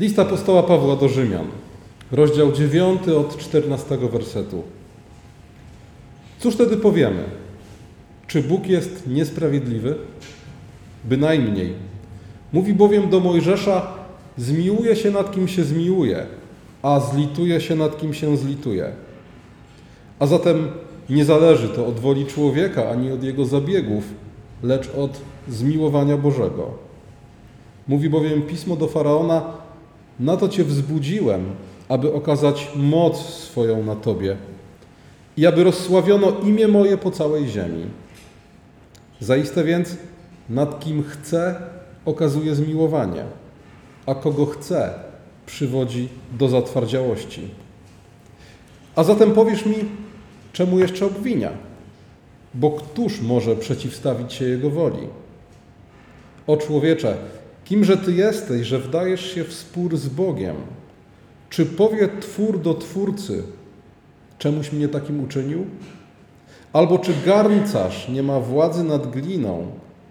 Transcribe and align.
List 0.00 0.18
apostoła 0.18 0.62
Pawła 0.62 0.96
do 0.96 1.08
Rzymian, 1.08 1.46
rozdział 2.12 2.52
9 2.52 3.08
od 3.08 3.38
14 3.38 3.96
wersetu. 3.96 4.62
Cóż 6.38 6.54
wtedy 6.54 6.76
powiemy? 6.76 7.24
Czy 8.26 8.42
Bóg 8.42 8.66
jest 8.66 9.06
niesprawiedliwy? 9.06 9.96
Bynajmniej. 11.04 11.72
Mówi 12.52 12.74
bowiem 12.74 13.10
do 13.10 13.20
Mojżesza: 13.20 13.86
Zmiłuje 14.36 14.96
się 14.96 15.10
nad 15.10 15.32
kim 15.32 15.48
się 15.48 15.64
zmiłuje, 15.64 16.26
a 16.82 17.00
zlituje 17.00 17.60
się 17.60 17.76
nad 17.76 17.98
kim 17.98 18.14
się 18.14 18.36
zlituje. 18.36 18.92
A 20.18 20.26
zatem 20.26 20.68
nie 21.10 21.24
zależy 21.24 21.68
to 21.68 21.86
od 21.86 22.00
woli 22.00 22.26
człowieka 22.26 22.90
ani 22.90 23.12
od 23.12 23.24
jego 23.24 23.44
zabiegów, 23.44 24.04
lecz 24.62 24.90
od 24.94 25.20
zmiłowania 25.48 26.16
Bożego. 26.16 26.70
Mówi 27.88 28.10
bowiem 28.10 28.42
pismo 28.42 28.76
do 28.76 28.88
faraona: 28.88 29.42
Na 30.20 30.36
to 30.36 30.48
cię 30.48 30.64
wzbudziłem, 30.64 31.44
aby 31.88 32.14
okazać 32.14 32.70
moc 32.76 33.18
swoją 33.26 33.84
na 33.84 33.96
tobie 33.96 34.36
i 35.36 35.46
aby 35.46 35.64
rozsławiono 35.64 36.32
imię 36.44 36.68
moje 36.68 36.98
po 36.98 37.10
całej 37.10 37.48
ziemi. 37.48 37.86
Zaiste 39.20 39.64
więc, 39.64 39.96
nad 40.48 40.80
kim 40.80 41.04
chce, 41.04 41.62
okazuje 42.04 42.54
zmiłowanie, 42.54 43.24
a 44.06 44.14
kogo 44.14 44.46
chce, 44.46 44.90
przywodzi 45.46 46.08
do 46.38 46.48
zatwardziałości. 46.48 47.48
A 48.96 49.04
zatem 49.04 49.32
powiesz 49.32 49.66
mi, 49.66 49.76
czemu 50.52 50.78
jeszcze 50.78 51.06
obwinia? 51.06 51.50
Bo 52.54 52.70
któż 52.70 53.20
może 53.20 53.56
przeciwstawić 53.56 54.32
się 54.32 54.44
jego 54.44 54.70
woli? 54.70 55.08
O 56.46 56.56
człowiecze, 56.56 57.16
kimże 57.70 57.96
ty 57.96 58.12
jesteś, 58.12 58.66
że 58.66 58.78
wdajesz 58.78 59.34
się 59.34 59.44
w 59.44 59.52
spór 59.52 59.96
z 59.96 60.08
Bogiem? 60.08 60.56
Czy 61.50 61.66
powie 61.66 62.08
twór 62.20 62.60
do 62.60 62.74
twórcy, 62.74 63.42
czemuś 64.38 64.72
mnie 64.72 64.88
takim 64.88 65.24
uczynił? 65.24 65.66
Albo 66.72 66.98
czy 66.98 67.12
garncarz 67.26 68.08
nie 68.08 68.22
ma 68.22 68.40
władzy 68.40 68.84
nad 68.84 69.10
gliną, 69.10 69.66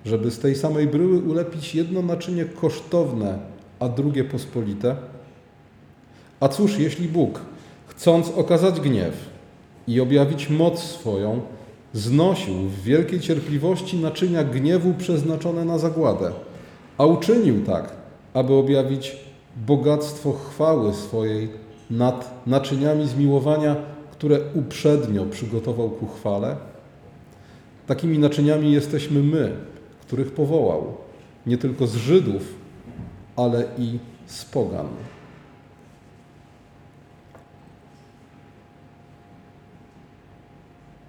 żeby 0.05 0.31
z 0.31 0.39
tej 0.39 0.55
samej 0.55 0.87
bryły 0.87 1.19
ulepić 1.19 1.75
jedno 1.75 2.01
naczynie 2.01 2.45
kosztowne, 2.45 3.39
a 3.79 3.89
drugie 3.89 4.23
pospolite? 4.23 4.95
A 6.39 6.47
cóż, 6.47 6.79
jeśli 6.79 7.07
Bóg, 7.07 7.41
chcąc 7.87 8.29
okazać 8.29 8.79
gniew 8.79 9.13
i 9.87 10.01
objawić 10.01 10.49
moc 10.49 10.83
swoją, 10.83 11.41
znosił 11.93 12.53
w 12.53 12.83
wielkiej 12.83 13.19
cierpliwości 13.19 13.97
naczynia 13.97 14.43
gniewu 14.43 14.93
przeznaczone 14.93 15.65
na 15.65 15.77
zagładę, 15.77 16.31
a 16.99 17.05
uczynił 17.05 17.65
tak, 17.65 17.93
aby 18.33 18.53
objawić 18.53 19.17
bogactwo 19.55 20.33
chwały 20.33 20.93
swojej 20.93 21.49
nad 21.89 22.47
naczyniami 22.47 23.07
zmiłowania, 23.07 23.75
które 24.11 24.39
uprzednio 24.53 25.25
przygotował 25.25 25.89
ku 25.89 26.07
chwale? 26.07 26.55
Takimi 27.87 28.19
naczyniami 28.19 28.71
jesteśmy 28.71 29.23
my, 29.23 29.55
których 30.01 30.31
powołał, 30.31 30.97
nie 31.45 31.57
tylko 31.57 31.87
z 31.87 31.95
Żydów, 31.95 32.55
ale 33.35 33.63
i 33.77 33.99
z 34.25 34.45
Pogan. 34.45 34.87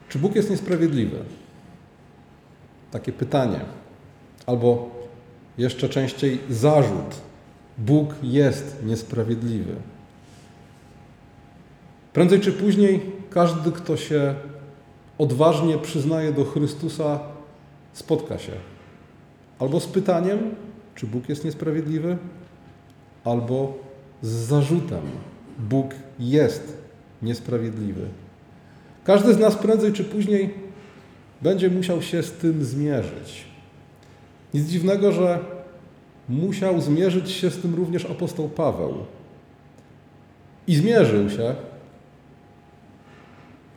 Czy 0.08 0.19
Bóg 0.19 0.36
jest 0.36 0.50
niesprawiedliwy? 0.50 1.19
Takie 2.91 3.12
pytanie. 3.12 3.60
Albo 4.47 5.00
jeszcze 5.61 5.89
częściej 5.89 6.39
zarzut. 6.50 7.20
Bóg 7.78 8.14
jest 8.22 8.77
niesprawiedliwy. 8.84 9.75
Prędzej 12.12 12.41
czy 12.41 12.53
później 12.53 13.00
każdy, 13.31 13.72
kto 13.72 13.97
się 13.97 14.34
odważnie 15.19 15.78
przyznaje 15.78 16.32
do 16.32 16.44
Chrystusa, 16.44 17.21
spotka 17.93 18.38
się 18.38 18.53
albo 19.59 19.81
z 19.81 19.87
pytaniem, 19.87 20.38
czy 20.94 21.06
Bóg 21.06 21.28
jest 21.28 21.44
niesprawiedliwy, 21.44 22.16
albo 23.25 23.78
z 24.22 24.28
zarzutem, 24.28 25.03
Bóg 25.59 25.94
jest 26.19 26.78
niesprawiedliwy. 27.22 28.06
Każdy 29.04 29.34
z 29.34 29.38
nas 29.38 29.56
prędzej 29.56 29.92
czy 29.92 30.04
później 30.04 30.54
będzie 31.42 31.71
musiał 31.71 32.03
się 32.03 32.22
z 32.22 32.32
tym 32.32 32.65
zmierzyć. 32.65 33.50
Nic 34.55 34.69
dziwnego, 34.69 35.12
że 35.12 35.38
musiał 36.28 36.81
zmierzyć 36.81 37.31
się 37.31 37.50
z 37.50 37.59
tym 37.59 37.75
również 37.75 38.05
apostoł 38.05 38.49
Paweł. 38.49 38.94
I 40.66 40.77
zmierzył 40.77 41.31
się 41.31 41.55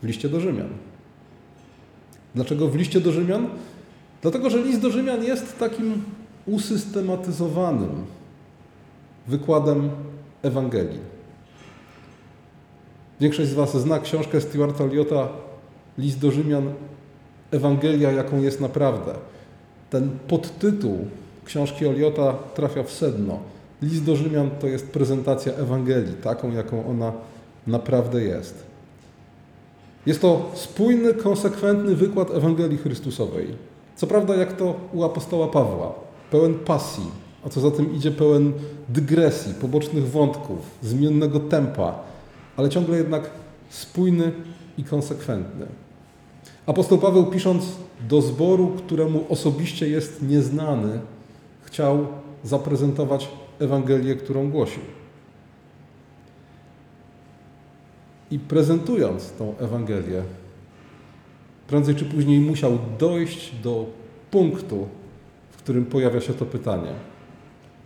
w 0.03 0.07
liście 0.07 0.29
do 0.29 0.39
Rzymian. 0.39 0.69
Dlaczego 2.35 2.67
w 2.67 2.75
liście 2.75 3.01
do 3.01 3.11
Rzymian? 3.11 3.47
Dlatego, 4.21 4.49
że 4.49 4.57
list 4.57 4.81
do 4.81 4.89
Rzymian 4.89 5.23
jest 5.23 5.59
takim 5.59 6.03
usystematyzowanym 6.45 8.05
wykładem 9.27 9.89
Ewangelii. 10.41 10.99
Większość 13.19 13.49
z 13.49 13.53
Was 13.53 13.77
zna 13.77 13.99
książkę 13.99 14.41
Stuarta 14.41 14.83
Eliota 14.83 15.27
List 15.97 16.19
do 16.19 16.31
Rzymian 16.31 16.73
Ewangelia, 17.51 18.11
jaką 18.11 18.41
jest 18.41 18.61
naprawdę. 18.61 19.13
Ten 19.93 20.09
podtytuł 20.27 20.97
książki 21.45 21.85
Eliota 21.85 22.33
trafia 22.33 22.83
w 22.83 22.91
sedno. 22.91 23.39
List 23.81 24.03
do 24.03 24.15
Rzymian 24.15 24.49
to 24.61 24.67
jest 24.67 24.87
prezentacja 24.87 25.53
Ewangelii, 25.53 26.13
taką, 26.13 26.51
jaką 26.51 26.87
ona 26.87 27.11
naprawdę 27.67 28.23
jest. 28.23 28.63
Jest 30.05 30.21
to 30.21 30.51
spójny, 30.53 31.13
konsekwentny 31.13 31.95
wykład 31.95 32.31
Ewangelii 32.31 32.77
Chrystusowej. 32.77 33.47
Co 33.95 34.07
prawda, 34.07 34.35
jak 34.35 34.57
to 34.57 34.75
u 34.93 35.03
apostoła 35.03 35.47
Pawła, 35.47 35.93
pełen 36.31 36.53
pasji, 36.53 37.11
a 37.45 37.49
co 37.49 37.61
za 37.61 37.71
tym 37.71 37.95
idzie, 37.95 38.11
pełen 38.11 38.53
dygresji, 38.89 39.53
pobocznych 39.53 40.11
wątków, 40.11 40.59
zmiennego 40.81 41.39
tempa, 41.39 41.99
ale 42.57 42.69
ciągle 42.69 42.97
jednak 42.97 43.29
spójny 43.69 44.31
i 44.77 44.83
konsekwentny. 44.83 45.65
Apostoł 46.65 46.97
Paweł, 46.97 47.25
pisząc 47.25 47.65
do 48.09 48.21
zboru, 48.21 48.67
któremu 48.67 49.25
osobiście 49.29 49.87
jest 49.87 50.21
nieznany, 50.21 50.99
chciał 51.61 52.07
zaprezentować 52.43 53.29
Ewangelię, 53.59 54.15
którą 54.15 54.49
głosił. 54.49 54.81
I 58.31 58.39
prezentując 58.39 59.31
tą 59.31 59.57
Ewangelię, 59.57 60.23
prędzej 61.67 61.95
czy 61.95 62.05
później 62.05 62.39
musiał 62.39 62.77
dojść 62.99 63.55
do 63.55 63.85
punktu, 64.31 64.87
w 65.51 65.57
którym 65.57 65.85
pojawia 65.85 66.21
się 66.21 66.33
to 66.33 66.45
pytanie: 66.45 66.93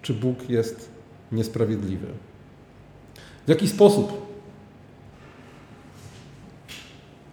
czy 0.02 0.14
Bóg 0.14 0.50
jest 0.50 0.90
niesprawiedliwy? 1.32 2.08
W 3.46 3.50
jaki 3.50 3.68
sposób 3.68 4.28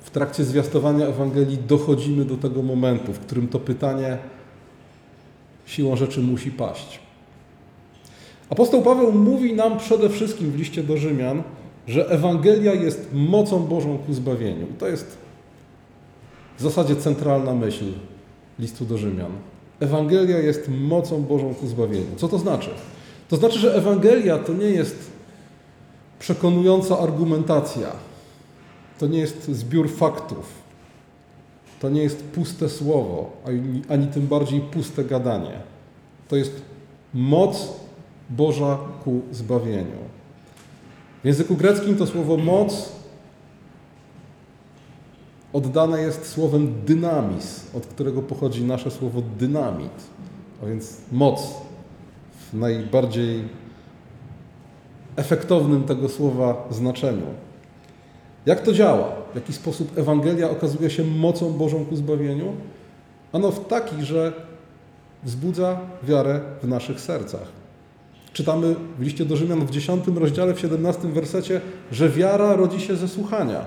w 0.01 0.04
trakcie 0.15 0.45
zwiastowania 0.45 1.07
Ewangelii 1.07 1.59
dochodzimy 1.69 2.25
do 2.25 2.37
tego 2.37 2.63
momentu, 2.63 3.13
w 3.13 3.19
którym 3.19 3.49
to 3.49 3.61
pytanie 3.61 4.19
siłą 5.67 5.97
rzeczy 5.97 6.21
musi 6.21 6.51
paść? 6.51 7.01
Apostoł 8.51 8.83
Paweł 8.83 9.13
mówi 9.13 9.55
nam 9.55 9.79
przede 9.79 10.09
wszystkim 10.09 10.51
w 10.51 10.59
liście 10.59 10.83
do 10.83 10.97
Rzymian, 10.97 11.43
że 11.89 12.09
Ewangelia 12.09 12.75
jest 12.75 13.09
mocą 13.13 13.67
Bożą 13.67 13.99
ku 13.99 14.15
zbawieniu. 14.15 14.67
I 14.71 14.75
to 14.75 14.89
jest 14.89 15.19
w 16.59 16.63
zasadzie 16.63 16.97
centralna 16.97 17.55
myśl 17.55 17.85
listu 18.59 18.85
do 18.85 18.99
Rzymian. 18.99 19.33
Ewangelia 19.81 20.39
jest 20.39 20.69
mocą 20.69 21.23
Bożą 21.23 21.55
ku 21.55 21.67
zbawieniu. 21.67 22.17
Co 22.17 22.29
to 22.29 22.39
znaczy? 22.39 22.71
To 23.29 23.37
znaczy, 23.37 23.59
że 23.59 23.75
Ewangelia 23.75 24.39
to 24.39 24.53
nie 24.53 24.71
jest 24.71 25.11
przekonująca 26.19 26.99
argumentacja, 26.99 27.89
to 28.99 29.07
nie 29.07 29.19
jest 29.19 29.45
zbiór 29.49 29.91
faktów, 29.91 30.53
to 31.81 31.91
nie 31.91 32.03
jest 32.03 32.25
puste 32.25 32.69
słowo, 32.69 33.33
ani, 33.47 33.83
ani 33.89 34.07
tym 34.07 34.27
bardziej 34.27 34.61
puste 34.61 35.05
gadanie. 35.05 35.61
To 36.29 36.37
jest 36.37 36.63
moc 37.15 37.69
Boża 38.31 38.79
ku 39.05 39.21
zbawieniu. 39.33 40.05
W 41.23 41.27
języku 41.27 41.57
greckim 41.57 41.97
to 41.97 42.07
słowo 42.07 42.37
moc 42.37 42.93
oddane 45.53 46.01
jest 46.01 46.29
słowem 46.29 46.75
dynamis, 46.87 47.67
od 47.75 47.87
którego 47.87 48.23
pochodzi 48.23 48.65
nasze 48.65 48.91
słowo 48.91 49.23
dynamit, 49.39 49.93
a 50.63 50.67
więc 50.67 50.97
moc 51.13 51.55
w 52.51 52.55
najbardziej 52.55 53.45
efektownym 55.17 55.85
tego 55.85 56.09
słowa 56.09 56.69
znaczeniu. 56.71 57.27
Jak 58.47 58.61
to 58.61 58.73
działa? 58.73 59.13
W 59.33 59.35
jaki 59.35 59.53
sposób 59.53 59.99
Ewangelia 59.99 60.51
okazuje 60.51 60.91
się 60.91 61.05
mocą 61.05 61.53
Bożą 61.53 61.85
ku 61.85 61.97
zbawieniu? 61.97 62.53
Ano 63.33 63.51
w 63.51 63.67
taki, 63.67 64.05
że 64.05 64.33
wzbudza 65.23 65.81
wiarę 66.03 66.41
w 66.63 66.69
naszych 66.69 67.01
sercach. 67.01 67.49
Czytamy 68.33 68.75
w 68.99 69.03
liście 69.03 69.25
do 69.25 69.37
Rzymian 69.37 69.67
w 69.67 69.71
10 69.71 70.05
rozdziale, 70.15 70.55
w 70.55 70.61
17 70.61 71.09
wersecie, 71.09 71.61
że 71.93 72.09
wiara 72.09 72.57
rodzi 72.57 72.81
się 72.81 72.97
ze 72.97 73.09
słuchania, 73.09 73.65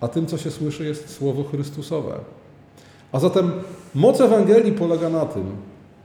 a 0.00 0.08
tym, 0.08 0.26
co 0.26 0.38
się 0.38 0.50
słyszy, 0.50 0.84
jest 0.84 1.16
słowo 1.16 1.44
Chrystusowe. 1.44 2.14
A 3.12 3.20
zatem 3.20 3.52
moc 3.94 4.20
Ewangelii 4.20 4.72
polega 4.72 5.08
na 5.08 5.26
tym, 5.26 5.56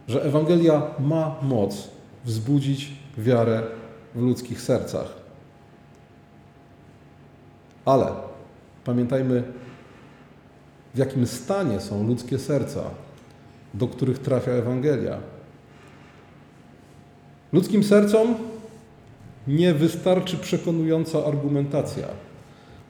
że 0.08 0.24
Ewangelia 0.24 0.82
ma 1.00 1.36
moc 1.42 1.88
wzbudzić 2.26 2.92
wiarę 3.18 3.62
w 4.16 4.22
ludzkich 4.22 4.62
sercach. 4.62 5.19
Ale 7.90 8.12
pamiętajmy, 8.84 9.44
w 10.96 10.98
jakim 10.98 11.28
stanie 11.28 11.80
są 11.80 12.08
ludzkie 12.08 12.40
serca, 12.40 12.84
do 13.74 13.88
których 13.88 14.20
trafia 14.20 14.52
Ewangelia. 14.52 15.18
Ludzkim 17.54 17.84
sercom 17.84 18.36
nie 19.48 19.74
wystarczy 19.74 20.38
przekonująca 20.38 21.26
argumentacja, 21.26 22.08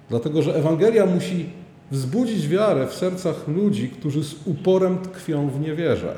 dlatego 0.09 0.41
że 0.41 0.55
Ewangelia 0.55 1.05
musi 1.05 1.49
wzbudzić 1.91 2.47
wiarę 2.47 2.87
w 2.87 2.93
sercach 2.93 3.47
ludzi, 3.47 3.89
którzy 3.89 4.23
z 4.23 4.47
uporem 4.47 4.97
tkwią 4.97 5.49
w 5.49 5.59
niewierze. 5.59 6.15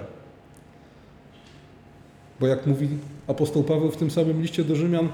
Bo 2.39 2.47
jak 2.47 2.67
mówi 2.67 2.87
apostoł 3.27 3.63
Paweł 3.63 3.91
w 3.91 3.97
tym 3.97 4.11
samym 4.11 4.41
liście 4.41 4.63
do 4.63 4.75
Rzymian, 4.75 5.09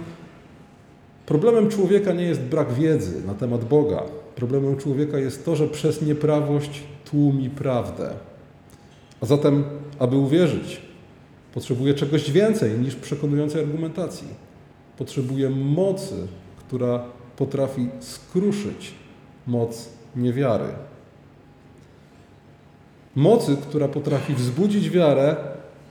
problemem 1.28 1.70
człowieka 1.70 2.14
nie 2.14 2.24
jest 2.24 2.42
brak 2.42 2.74
wiedzy 2.74 3.28
na 3.28 3.34
temat 3.34 3.66
Boga. 3.66 4.04
Problemem 4.36 4.78
człowieka 4.78 5.20
jest 5.20 5.46
to, 5.46 5.56
że 5.56 5.68
przez 5.68 6.02
nieprawość 6.02 6.84
tłumi 7.06 7.50
prawdę. 7.50 8.10
A 9.22 9.26
zatem, 9.26 9.64
aby 10.00 10.16
uwierzyć, 10.16 10.82
potrzebuje 11.54 11.94
czegoś 11.94 12.32
więcej 12.32 12.80
niż 12.80 12.96
przekonującej 12.96 13.62
argumentacji. 13.62 14.28
Potrzebuje 14.98 15.50
mocy, 15.50 16.28
która 16.58 17.06
potrafi 17.38 17.88
skruszyć 18.00 18.92
moc 19.48 19.90
niewiary. 20.16 20.70
Mocy, 23.16 23.58
która 23.62 23.88
potrafi 23.88 24.34
wzbudzić 24.34 24.90
wiarę 24.90 25.36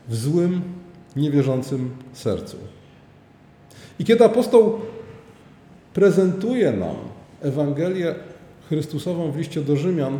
w 0.09 0.17
złym, 0.17 0.63
niewierzącym 1.17 1.91
sercu. 2.13 2.57
I 3.99 4.05
kiedy 4.05 4.25
apostoł 4.25 4.81
prezentuje 5.97 6.73
nam 6.73 6.97
Ewangelię 7.43 8.15
Chrystusową 8.69 9.31
w 9.31 9.37
liście 9.37 9.61
do 9.61 9.77
Rzymian, 9.77 10.19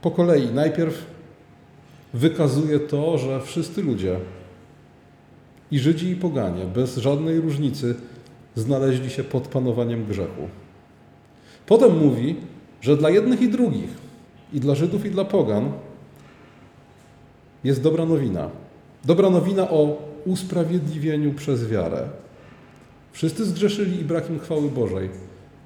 po 0.00 0.10
kolei 0.10 0.46
najpierw 0.46 1.06
wykazuje 2.14 2.80
to, 2.80 3.18
że 3.18 3.40
wszyscy 3.40 3.82
ludzie, 3.82 4.16
i 5.70 5.78
Żydzi, 5.78 6.10
i 6.10 6.16
poganie, 6.16 6.64
bez 6.64 6.96
żadnej 6.96 7.40
różnicy, 7.40 7.94
znaleźli 8.54 9.10
się 9.10 9.24
pod 9.24 9.48
panowaniem 9.48 10.06
grzechu. 10.06 10.48
Potem 11.66 11.98
mówi, 11.98 12.36
że 12.80 12.96
dla 12.96 13.10
jednych 13.10 13.42
i 13.42 13.48
drugich, 13.48 13.90
i 14.52 14.60
dla 14.60 14.74
Żydów, 14.74 15.06
i 15.06 15.10
dla 15.10 15.24
pogan, 15.24 15.72
jest 17.64 17.82
dobra 17.82 18.06
nowina. 18.06 18.50
Dobra 19.04 19.30
nowina 19.30 19.70
o 19.70 20.02
usprawiedliwieniu 20.24 21.34
przez 21.34 21.68
wiarę. 21.68 22.08
Wszyscy 23.12 23.44
zgrzeszyli 23.44 24.00
i 24.00 24.04
brak 24.04 24.30
im 24.30 24.38
chwały 24.38 24.70
Bożej, 24.70 25.10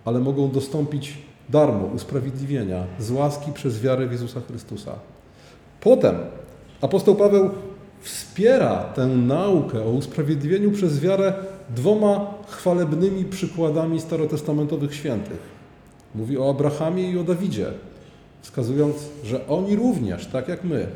ale 0.04 0.20
mogą 0.20 0.50
dostąpić 0.50 1.18
darmo 1.48 1.86
usprawiedliwienia 1.86 2.84
z 2.98 3.10
łaski 3.10 3.52
przez 3.52 3.80
wiarę 3.80 4.06
w 4.06 4.12
Jezusa 4.12 4.40
Chrystusa. 4.48 4.92
Potem 5.80 6.16
apostoł 6.80 7.14
Paweł 7.14 7.50
wspiera 8.00 8.76
tę 8.76 9.06
naukę 9.06 9.82
o 9.82 9.90
usprawiedliwieniu 9.90 10.72
przez 10.72 11.00
wiarę 11.00 11.34
dwoma 11.76 12.34
chwalebnymi 12.48 13.24
przykładami 13.24 14.00
starotestamentowych 14.00 14.94
świętych. 14.94 15.38
Mówi 16.14 16.38
o 16.38 16.50
Abrahamie 16.50 17.10
i 17.10 17.18
o 17.18 17.24
Dawidzie, 17.24 17.66
wskazując, 18.42 18.96
że 19.24 19.46
oni 19.48 19.76
również, 19.76 20.26
tak 20.26 20.48
jak 20.48 20.64
my, 20.64 20.86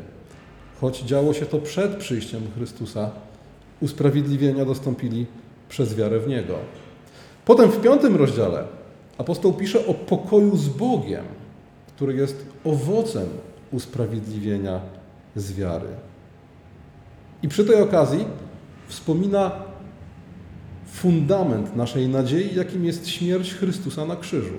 choć 0.80 1.02
działo 1.02 1.34
się 1.34 1.46
to 1.46 1.58
przed 1.58 1.96
przyjściem 1.96 2.42
Chrystusa, 2.56 3.10
usprawiedliwienia 3.80 4.64
dostąpili 4.64 5.26
przez 5.70 5.94
wiarę 5.94 6.20
w 6.20 6.28
Niego. 6.28 6.54
Potem 7.44 7.70
w 7.70 7.80
piątym 7.80 8.16
rozdziale 8.16 8.64
apostoł 9.18 9.52
pisze 9.52 9.86
o 9.86 9.94
pokoju 9.94 10.56
z 10.56 10.68
Bogiem, 10.68 11.24
który 11.86 12.14
jest 12.14 12.46
owocem 12.64 13.28
usprawiedliwienia 13.72 14.80
z 15.36 15.52
wiary. 15.52 15.88
I 17.42 17.48
przy 17.48 17.64
tej 17.64 17.82
okazji 17.82 18.24
wspomina 18.88 19.52
fundament 20.86 21.76
naszej 21.76 22.08
nadziei, 22.08 22.54
jakim 22.54 22.84
jest 22.84 23.08
śmierć 23.08 23.54
Chrystusa 23.54 24.06
na 24.06 24.16
krzyżu. 24.16 24.58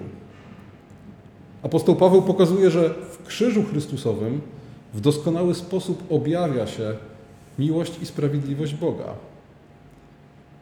Apostoł 1.63 1.95
Paweł 1.95 2.21
pokazuje, 2.21 2.71
że 2.71 2.89
w 2.89 3.27
krzyżu 3.27 3.63
Chrystusowym 3.63 4.41
w 4.93 5.01
doskonały 5.01 5.55
sposób 5.55 6.03
objawia 6.09 6.67
się 6.67 6.95
miłość 7.59 8.01
i 8.01 8.05
sprawiedliwość 8.05 8.73
Boga. 8.73 9.30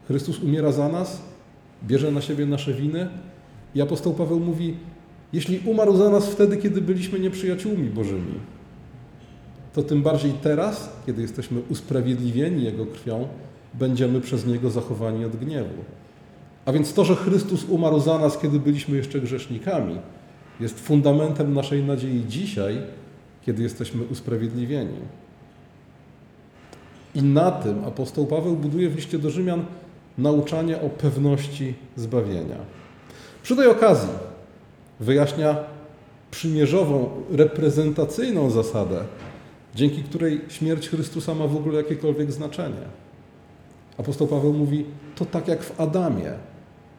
Chrystus 0.09 0.39
umiera 0.39 0.71
za 0.71 0.89
nas, 0.89 1.21
bierze 1.87 2.11
na 2.11 2.21
siebie 2.21 2.45
nasze 2.45 2.73
winy 2.73 3.09
i 3.75 3.81
apostoł 3.81 4.13
Paweł 4.13 4.39
mówi: 4.39 4.77
Jeśli 5.33 5.59
umarł 5.65 5.97
za 5.97 6.09
nas 6.09 6.29
wtedy, 6.29 6.57
kiedy 6.57 6.81
byliśmy 6.81 7.19
nieprzyjaciółmi 7.19 7.89
Bożymi, 7.89 8.33
to 9.73 9.83
tym 9.83 10.03
bardziej 10.03 10.31
teraz, 10.31 10.89
kiedy 11.05 11.21
jesteśmy 11.21 11.61
usprawiedliwieni 11.69 12.63
Jego 12.63 12.85
krwią, 12.85 13.27
będziemy 13.73 14.21
przez 14.21 14.45
Niego 14.45 14.69
zachowani 14.69 15.25
od 15.25 15.35
gniewu. 15.35 15.83
A 16.65 16.71
więc 16.71 16.93
to, 16.93 17.05
że 17.05 17.15
Chrystus 17.15 17.65
umarł 17.69 17.99
za 17.99 18.17
nas, 18.17 18.37
kiedy 18.37 18.59
byliśmy 18.59 18.97
jeszcze 18.97 19.21
grzesznikami, 19.21 19.99
jest 20.59 20.79
fundamentem 20.79 21.53
naszej 21.53 21.83
nadziei 21.83 22.23
dzisiaj, 22.27 22.81
kiedy 23.45 23.63
jesteśmy 23.63 24.03
usprawiedliwieni. 24.03 24.99
I 27.15 27.23
na 27.23 27.51
tym 27.51 27.85
apostoł 27.85 28.25
Paweł 28.25 28.55
buduje 28.55 28.89
w 28.89 28.95
liście 28.95 29.19
do 29.19 29.29
Rzymian 29.29 29.65
nauczanie 30.19 30.81
o 30.81 30.89
pewności 30.89 31.73
zbawienia. 31.95 32.57
Przy 33.43 33.55
tej 33.55 33.67
okazji 33.67 34.09
wyjaśnia 34.99 35.57
przymierzową, 36.31 37.09
reprezentacyjną 37.31 38.49
zasadę, 38.49 39.03
dzięki 39.75 40.03
której 40.03 40.41
śmierć 40.49 40.89
Chrystusa 40.89 41.35
ma 41.35 41.47
w 41.47 41.55
ogóle 41.55 41.77
jakiekolwiek 41.77 42.31
znaczenie. 42.31 42.85
Apostoł 43.97 44.27
Paweł 44.27 44.53
mówi, 44.53 44.85
to 45.15 45.25
tak 45.25 45.47
jak 45.47 45.63
w 45.63 45.81
Adamie. 45.81 46.33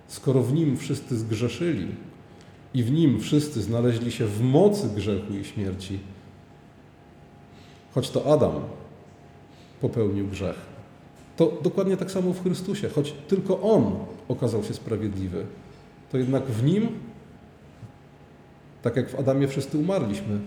Skoro 0.08 0.42
w 0.42 0.52
nim 0.52 0.76
wszyscy 0.76 1.18
zgrzeszyli 1.18 1.88
i 2.74 2.82
w 2.82 2.92
nim 2.92 3.20
wszyscy 3.20 3.62
znaleźli 3.62 4.12
się 4.12 4.26
w 4.26 4.42
mocy 4.42 4.88
grzechu 4.96 5.32
i 5.32 5.44
śmierci, 5.44 5.98
choć 7.94 8.10
to 8.10 8.32
Adam 8.32 8.52
popełnił 9.80 10.26
grzech, 10.26 10.56
to 11.40 11.52
dokładnie 11.62 11.96
tak 11.96 12.10
samo 12.10 12.32
w 12.32 12.42
Chrystusie, 12.42 12.88
choć 12.88 13.14
tylko 13.28 13.60
On 13.60 13.92
okazał 14.28 14.64
się 14.64 14.74
sprawiedliwy, 14.74 15.46
to 16.12 16.18
jednak 16.18 16.44
w 16.44 16.64
nim, 16.64 16.88
tak 18.82 18.96
jak 18.96 19.10
w 19.10 19.18
Adamie 19.18 19.48
wszyscy 19.48 19.78
umarliśmy, 19.78 20.38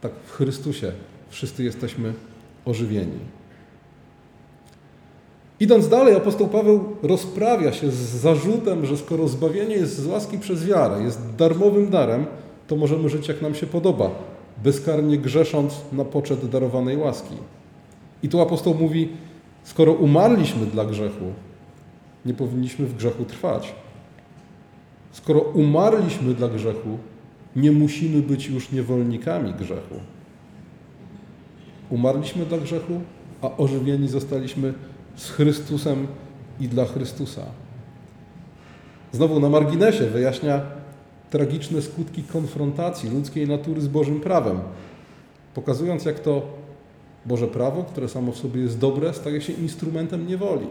tak 0.00 0.12
w 0.26 0.32
Chrystusie 0.32 0.92
wszyscy 1.30 1.64
jesteśmy 1.64 2.12
ożywieni. 2.64 3.18
Idąc 5.60 5.88
dalej, 5.88 6.14
apostoł 6.14 6.48
Paweł 6.48 6.96
rozprawia 7.02 7.72
się 7.72 7.90
z 7.90 7.96
zarzutem, 7.96 8.86
że 8.86 8.96
skoro 8.96 9.28
zbawienie 9.28 9.74
jest 9.74 9.96
z 9.96 10.06
łaski 10.06 10.38
przez 10.38 10.66
wiarę, 10.66 11.02
jest 11.02 11.34
darmowym 11.38 11.90
darem, 11.90 12.26
to 12.68 12.76
możemy 12.76 13.08
żyć 13.08 13.28
jak 13.28 13.42
nam 13.42 13.54
się 13.54 13.66
podoba, 13.66 14.10
bezkarnie 14.64 15.18
grzesząc 15.18 15.74
na 15.92 16.04
poczet 16.04 16.50
darowanej 16.50 16.96
łaski. 16.96 17.34
I 18.22 18.28
tu 18.28 18.40
apostoł 18.40 18.74
mówi, 18.74 19.08
skoro 19.64 19.92
umarliśmy 19.92 20.66
dla 20.66 20.84
grzechu, 20.84 21.32
nie 22.26 22.34
powinniśmy 22.34 22.86
w 22.86 22.96
grzechu 22.96 23.24
trwać. 23.24 23.74
Skoro 25.12 25.40
umarliśmy 25.40 26.34
dla 26.34 26.48
grzechu, 26.48 26.98
nie 27.56 27.72
musimy 27.72 28.22
być 28.22 28.46
już 28.46 28.72
niewolnikami 28.72 29.54
grzechu. 29.54 29.94
Umarliśmy 31.90 32.46
dla 32.46 32.58
grzechu, 32.58 33.00
a 33.42 33.56
ożywieni 33.56 34.08
zostaliśmy 34.08 34.74
z 35.16 35.30
Chrystusem 35.30 36.06
i 36.60 36.68
dla 36.68 36.84
Chrystusa. 36.84 37.42
Znowu 39.12 39.40
na 39.40 39.48
marginesie 39.48 40.04
wyjaśnia 40.04 40.60
tragiczne 41.30 41.82
skutki 41.82 42.22
konfrontacji 42.22 43.10
ludzkiej 43.10 43.48
natury 43.48 43.80
z 43.80 43.88
Bożym 43.88 44.20
prawem, 44.20 44.60
pokazując, 45.54 46.04
jak 46.04 46.20
to 46.20 46.42
Boże 47.26 47.48
prawo, 47.48 47.84
które 47.84 48.08
samo 48.08 48.32
w 48.32 48.38
sobie 48.38 48.60
jest 48.60 48.78
dobre, 48.78 49.14
staje 49.14 49.40
się 49.40 49.52
instrumentem 49.52 50.26
niewoli. 50.26 50.66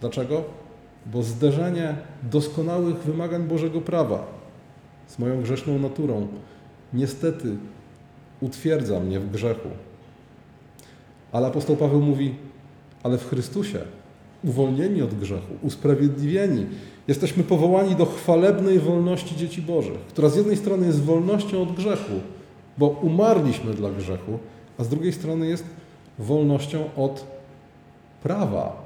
Dlaczego? 0.00 0.44
Bo 1.06 1.22
zderzenie 1.22 1.96
doskonałych 2.30 2.96
wymagań 2.96 3.42
Bożego 3.42 3.80
prawa 3.80 4.26
z 5.06 5.18
moją 5.18 5.42
grzeszną 5.42 5.78
naturą 5.78 6.28
niestety 6.94 7.56
utwierdza 8.40 9.00
mnie 9.00 9.20
w 9.20 9.30
grzechu. 9.30 9.68
Ale 11.32 11.46
apostoł 11.46 11.76
Paweł 11.76 12.00
mówi: 12.00 12.34
ale 13.02 13.18
w 13.18 13.28
Chrystusie, 13.28 13.78
uwolnieni 14.44 15.02
od 15.02 15.14
grzechu, 15.14 15.54
usprawiedliwieni, 15.62 16.66
jesteśmy 17.08 17.44
powołani 17.44 17.96
do 17.96 18.06
chwalebnej 18.06 18.78
wolności 18.78 19.36
dzieci 19.36 19.62
Bożych, 19.62 19.98
która 19.98 20.28
z 20.28 20.36
jednej 20.36 20.56
strony 20.56 20.86
jest 20.86 21.02
wolnością 21.02 21.62
od 21.62 21.72
grzechu, 21.72 22.12
bo 22.78 22.88
umarliśmy 22.88 23.74
dla 23.74 23.90
grzechu, 23.90 24.38
a 24.80 24.84
z 24.84 24.88
drugiej 24.88 25.12
strony 25.12 25.46
jest 25.46 25.64
wolnością 26.18 26.84
od 26.96 27.24
prawa, 28.22 28.76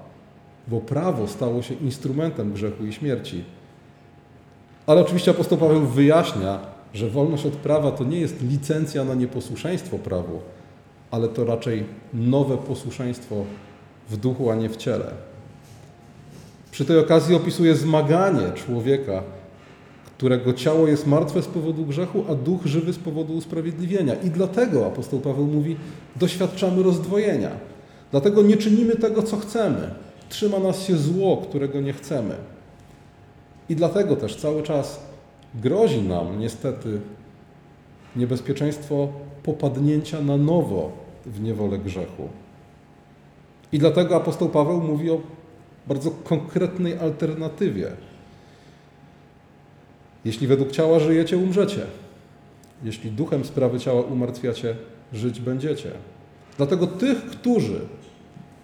bo 0.69 0.81
prawo 0.81 1.29
stało 1.29 1.63
się 1.63 1.75
instrumentem 1.75 2.53
grzechu 2.53 2.87
i 2.87 2.93
śmierci. 2.93 3.45
Ale 4.87 5.01
oczywiście 5.01 5.31
apostoł 5.31 5.59
Paweł 5.59 5.81
wyjaśnia, 5.81 6.59
że 6.95 7.11
wolność 7.11 7.47
od 7.47 7.53
prawa 7.53 7.91
to 7.91 8.05
nie 8.05 8.21
jest 8.21 8.43
licencja 8.43 9.05
na 9.05 9.15
nieposłuszeństwo 9.15 9.99
prawu, 9.99 10.41
ale 11.11 11.29
to 11.29 11.45
raczej 11.45 11.85
nowe 12.15 12.59
posłuszeństwo 12.59 13.45
w 14.11 14.17
duchu, 14.17 14.51
a 14.51 14.55
nie 14.55 14.69
w 14.69 14.77
ciele. 14.77 15.11
Przy 16.71 16.85
tej 16.85 16.99
okazji 16.99 17.35
opisuje 17.35 17.77
zmaganie 17.77 18.53
człowieka, 18.53 19.23
którego 20.17 20.53
ciało 20.53 20.87
jest 20.87 21.07
martwe 21.07 21.43
z 21.43 21.47
powodu 21.47 21.87
grzechu, 21.87 22.25
a 22.29 22.35
duch 22.35 22.67
żywy 22.67 22.93
z 22.93 22.99
powodu 22.99 23.35
usprawiedliwienia. 23.35 24.15
I 24.15 24.31
dlatego 24.31 24.87
apostoł 24.87 25.21
Paweł 25.21 25.47
mówi: 25.47 25.77
doświadczamy 26.17 26.83
rozdwojenia. 26.83 27.51
Dlatego 28.11 28.43
nie 28.43 28.57
czynimy 28.57 28.97
tego, 28.97 29.23
co 29.23 29.37
chcemy. 29.37 29.95
Trzyma 30.29 30.59
nas 30.59 30.83
się 30.83 30.97
zło, 30.97 31.37
którego 31.37 31.81
nie 31.81 31.93
chcemy. 31.93 32.35
I 33.69 33.77
dlatego 33.77 34.17
też 34.17 34.37
cały 34.37 34.63
czas 34.63 35.01
grozi 35.55 36.03
nam 36.03 36.39
niestety 36.41 37.01
niebezpieczeństwo 38.17 39.09
popadnięcia 39.43 40.21
na 40.21 40.37
nowo 40.37 40.93
w 41.27 41.41
niewolę 41.41 41.79
grzechu. 41.79 42.29
I 43.73 43.79
dlatego 43.79 44.17
apostoł 44.17 44.49
Paweł 44.49 44.81
mówi 44.81 45.11
o 45.11 45.21
bardzo 45.87 46.11
konkretnej 46.11 46.99
alternatywie. 46.99 47.91
Jeśli 50.25 50.47
według 50.47 50.73
ciała 50.73 50.99
żyjecie, 50.99 51.39
umrzecie. 51.39 51.83
Jeśli 52.85 53.11
duchem 53.11 53.45
sprawy 53.45 53.81
ciała 53.81 54.03
umartwiacie, 54.03 54.77
żyć 55.13 55.41
będziecie. 55.41 55.91
Dlatego 56.57 56.87
tych, 56.87 57.27
którzy 57.27 57.81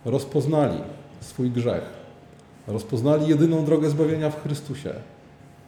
rozpoznali 0.05 0.79
swój 1.21 1.51
grzech, 1.51 1.83
rozpoznali 2.67 3.29
jedyną 3.29 3.65
drogę 3.65 3.91
zbawienia 3.91 4.31
w 4.31 4.43
Chrystusie, 4.43 4.93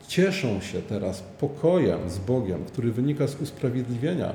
cieszą 0.08 0.60
się 0.60 0.82
teraz 0.82 1.22
pokojem 1.40 2.10
z 2.10 2.18
Bogiem, 2.18 2.64
który 2.64 2.92
wynika 2.92 3.26
z 3.26 3.40
usprawiedliwienia 3.40 4.32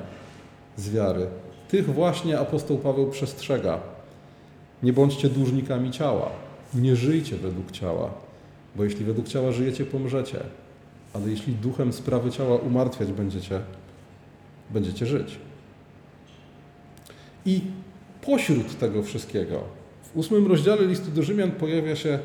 z 0.77 0.89
wiary. 0.89 1.27
Tych 1.69 1.93
właśnie 1.93 2.39
apostoł 2.39 2.77
Paweł 2.77 3.09
przestrzega. 3.09 3.79
Nie 4.83 4.93
bądźcie 4.93 5.29
dłużnikami 5.29 5.91
ciała, 5.91 6.29
nie 6.73 6.95
żyjcie 6.95 7.35
według 7.35 7.71
ciała, 7.71 8.09
bo 8.75 8.83
jeśli 8.83 9.05
według 9.05 9.27
ciała 9.27 9.51
żyjecie, 9.51 9.85
pomrzecie, 9.85 10.39
ale 11.13 11.29
jeśli 11.29 11.53
duchem 11.53 11.93
sprawy 11.93 12.31
ciała 12.31 12.57
umartwiać 12.57 13.11
będziecie, 13.11 13.61
będziecie 14.69 15.05
żyć. 15.05 15.39
I 17.45 17.61
pośród 18.21 18.79
tego 18.79 19.03
wszystkiego, 19.03 19.63
w 20.13 20.17
ósmym 20.17 20.47
rozdziale 20.47 20.85
listu 20.85 21.11
do 21.11 21.23
Rzymian 21.23 21.51
pojawia 21.51 21.95
się 21.95 22.19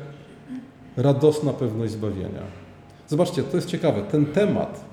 radosna 0.97 1.53
pewność 1.53 1.93
zbawienia. 1.93 2.41
Zobaczcie, 3.07 3.43
to 3.43 3.55
jest 3.55 3.67
ciekawe. 3.67 4.01
Ten 4.01 4.25
temat 4.25 4.85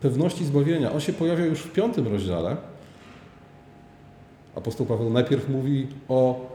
pewności 0.00 0.44
zbawienia, 0.44 0.92
on 0.92 1.00
się 1.00 1.12
pojawia 1.12 1.44
już 1.46 1.58
w 1.58 1.72
piątym 1.72 2.06
rozdziale. 2.08 2.56
Apostoł 4.54 4.86
Paweł 4.86 5.10
najpierw 5.10 5.48
mówi 5.48 5.86
o, 6.08 6.46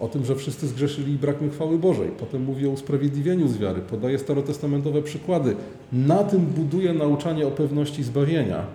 o 0.00 0.08
tym, 0.08 0.24
że 0.24 0.36
wszyscy 0.36 0.68
zgrzeszyli 0.68 1.12
i 1.12 1.18
brak 1.18 1.40
mi 1.40 1.50
chwały 1.50 1.78
Bożej. 1.78 2.10
Potem 2.10 2.44
mówi 2.44 2.66
o 2.66 2.70
usprawiedliwieniu 2.70 3.48
z 3.48 3.58
wiary, 3.58 3.80
podaje 3.80 4.18
starotestamentowe 4.18 5.02
przykłady. 5.02 5.56
Na 5.92 6.24
tym 6.24 6.40
buduje 6.40 6.92
nauczanie 6.92 7.46
o 7.46 7.50
pewności 7.50 8.02
zbawienia. 8.02 8.66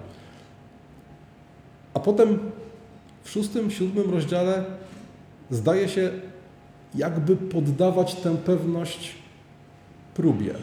A 1.94 2.00
potem 2.00 2.40
w 3.24 3.30
szóstym, 3.30 3.72
siódmym 3.72 4.12
rozdziale 4.12 4.64
zdaje 5.52 5.90
się 5.90 6.12
jakby 6.96 7.36
poddawać 7.36 8.16
tę 8.16 8.38
pewność 8.38 9.16
próbie. 10.16 10.54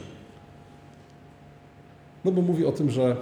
No 2.24 2.32
bo 2.32 2.42
mówi 2.42 2.66
o 2.66 2.72
tym, 2.72 2.90
że 2.90 3.16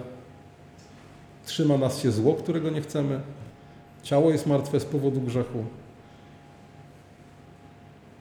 trzyma 1.46 1.78
nas 1.78 2.02
się 2.02 2.10
zło, 2.10 2.34
którego 2.34 2.70
nie 2.70 2.80
chcemy. 2.80 3.20
Ciało 4.02 4.30
jest 4.30 4.46
martwe 4.46 4.80
z 4.80 4.84
powodu 4.84 5.20
grzechu. 5.20 5.64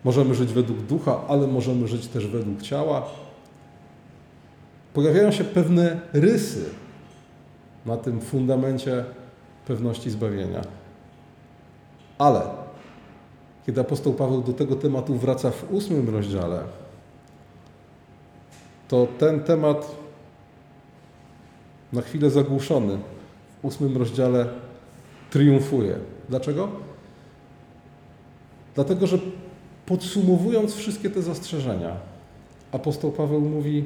Możemy 0.03 0.35
żyć 0.35 0.53
według 0.53 0.79
ducha, 0.79 1.21
ale 1.27 1.47
możemy 1.47 1.87
żyć 1.87 2.07
też 2.07 2.27
według 2.27 2.61
ciała. 2.61 3.05
Pojawiają 4.93 5.31
się 5.31 5.43
pewne 5.43 5.99
rysy 6.13 6.65
na 7.85 7.97
tym 7.97 8.21
fundamencie 8.21 9.05
pewności 9.65 10.09
zbawienia. 10.09 10.61
Ale 12.17 12.41
kiedy 13.65 13.81
apostoł 13.81 14.13
Paweł 14.13 14.41
do 14.41 14.53
tego 14.53 14.75
tematu 14.75 15.15
wraca 15.15 15.51
w 15.51 15.71
ósmym 15.71 16.09
rozdziale, 16.09 16.59
to 18.87 19.07
ten 19.19 19.39
temat 19.39 19.95
na 21.93 22.01
chwilę 22.01 22.29
zagłuszony 22.29 22.97
w 23.61 23.65
ósmym 23.65 23.97
rozdziale 23.97 24.45
triumfuje. 25.29 25.95
Dlaczego? 26.29 26.67
Dlatego, 28.75 29.07
że 29.07 29.17
podsumowując 29.87 30.75
wszystkie 30.75 31.09
te 31.09 31.21
zastrzeżenia, 31.21 31.95
apostoł 32.71 33.11
Paweł 33.11 33.41
mówi: 33.41 33.85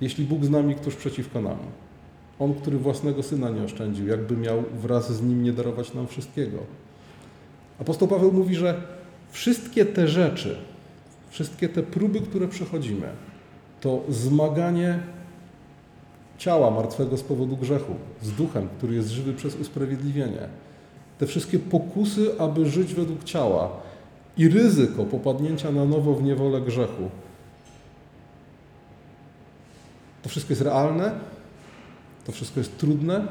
Jeśli 0.00 0.24
Bóg 0.24 0.44
z 0.44 0.50
nami, 0.50 0.74
któż 0.74 0.96
przeciwko 0.96 1.40
nam? 1.40 1.58
On, 2.38 2.54
który 2.54 2.78
własnego 2.78 3.22
syna 3.22 3.50
nie 3.50 3.62
oszczędził, 3.62 4.06
jakby 4.06 4.36
miał 4.36 4.62
wraz 4.82 5.12
z 5.12 5.22
nim 5.22 5.42
nie 5.42 5.52
darować 5.52 5.94
nam 5.94 6.06
wszystkiego. 6.06 6.58
Apostoł 7.78 8.08
Paweł 8.08 8.32
mówi, 8.32 8.54
że 8.54 8.82
wszystkie 9.30 9.86
te 9.86 10.08
rzeczy, 10.08 10.56
wszystkie 11.30 11.68
te 11.68 11.82
próby, 11.82 12.20
które 12.20 12.48
przechodzimy, 12.48 13.08
to 13.80 14.02
zmaganie 14.08 15.00
ciała 16.38 16.70
martwego 16.70 17.16
z 17.16 17.22
powodu 17.22 17.56
grzechu, 17.56 17.94
z 18.22 18.32
duchem, 18.32 18.68
który 18.78 18.94
jest 18.94 19.08
żywy 19.08 19.32
przez 19.32 19.56
usprawiedliwienie. 19.56 20.48
Te 21.20 21.26
wszystkie 21.26 21.58
pokusy, 21.58 22.30
aby 22.38 22.70
żyć 22.70 22.94
według 22.94 23.24
ciała 23.24 23.70
i 24.36 24.48
ryzyko 24.48 25.04
popadnięcia 25.04 25.72
na 25.72 25.84
nowo 25.84 26.14
w 26.14 26.22
niewolę 26.22 26.60
grzechu. 26.60 27.10
To 30.22 30.28
wszystko 30.28 30.52
jest 30.52 30.62
realne, 30.62 31.12
to 32.26 32.32
wszystko 32.32 32.60
jest 32.60 32.78
trudne, 32.78 33.26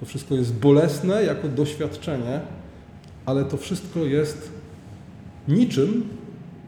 to 0.00 0.06
wszystko 0.06 0.34
jest 0.34 0.54
bolesne 0.54 1.24
jako 1.24 1.48
doświadczenie, 1.48 2.40
ale 3.26 3.44
to 3.44 3.56
wszystko 3.56 4.00
jest 4.00 4.52
niczym 5.48 6.08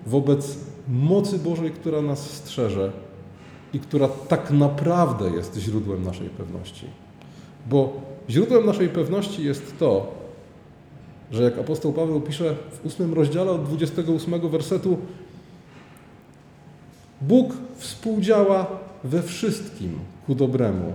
wobec 0.07 0.59
mocy 0.89 1.39
Bożej, 1.39 1.71
która 1.71 2.03
nas 2.03 2.31
strzeże 2.31 2.93
i 3.73 3.81
która 3.81 4.09
tak 4.09 4.51
naprawdę 4.51 5.31
jest 5.31 5.57
źródłem 5.57 6.05
naszej 6.05 6.29
pewności. 6.29 6.87
Bo 7.71 8.01
źródłem 8.31 8.67
naszej 8.67 8.89
pewności 8.89 9.45
jest 9.45 9.79
to, 9.79 10.18
że 11.33 11.43
jak 11.43 11.59
apostoł 11.59 11.93
Paweł 11.93 12.21
pisze 12.21 12.57
w 12.71 12.87
ósmym 12.87 13.15
rozdziale 13.15 13.51
od 13.51 13.65
28 13.65 14.49
wersetu, 14.49 14.99
Bóg 17.21 17.55
współdziała 17.77 18.67
we 19.05 19.23
wszystkim 19.23 19.99
ku 20.27 20.35
dobremu. 20.35 20.93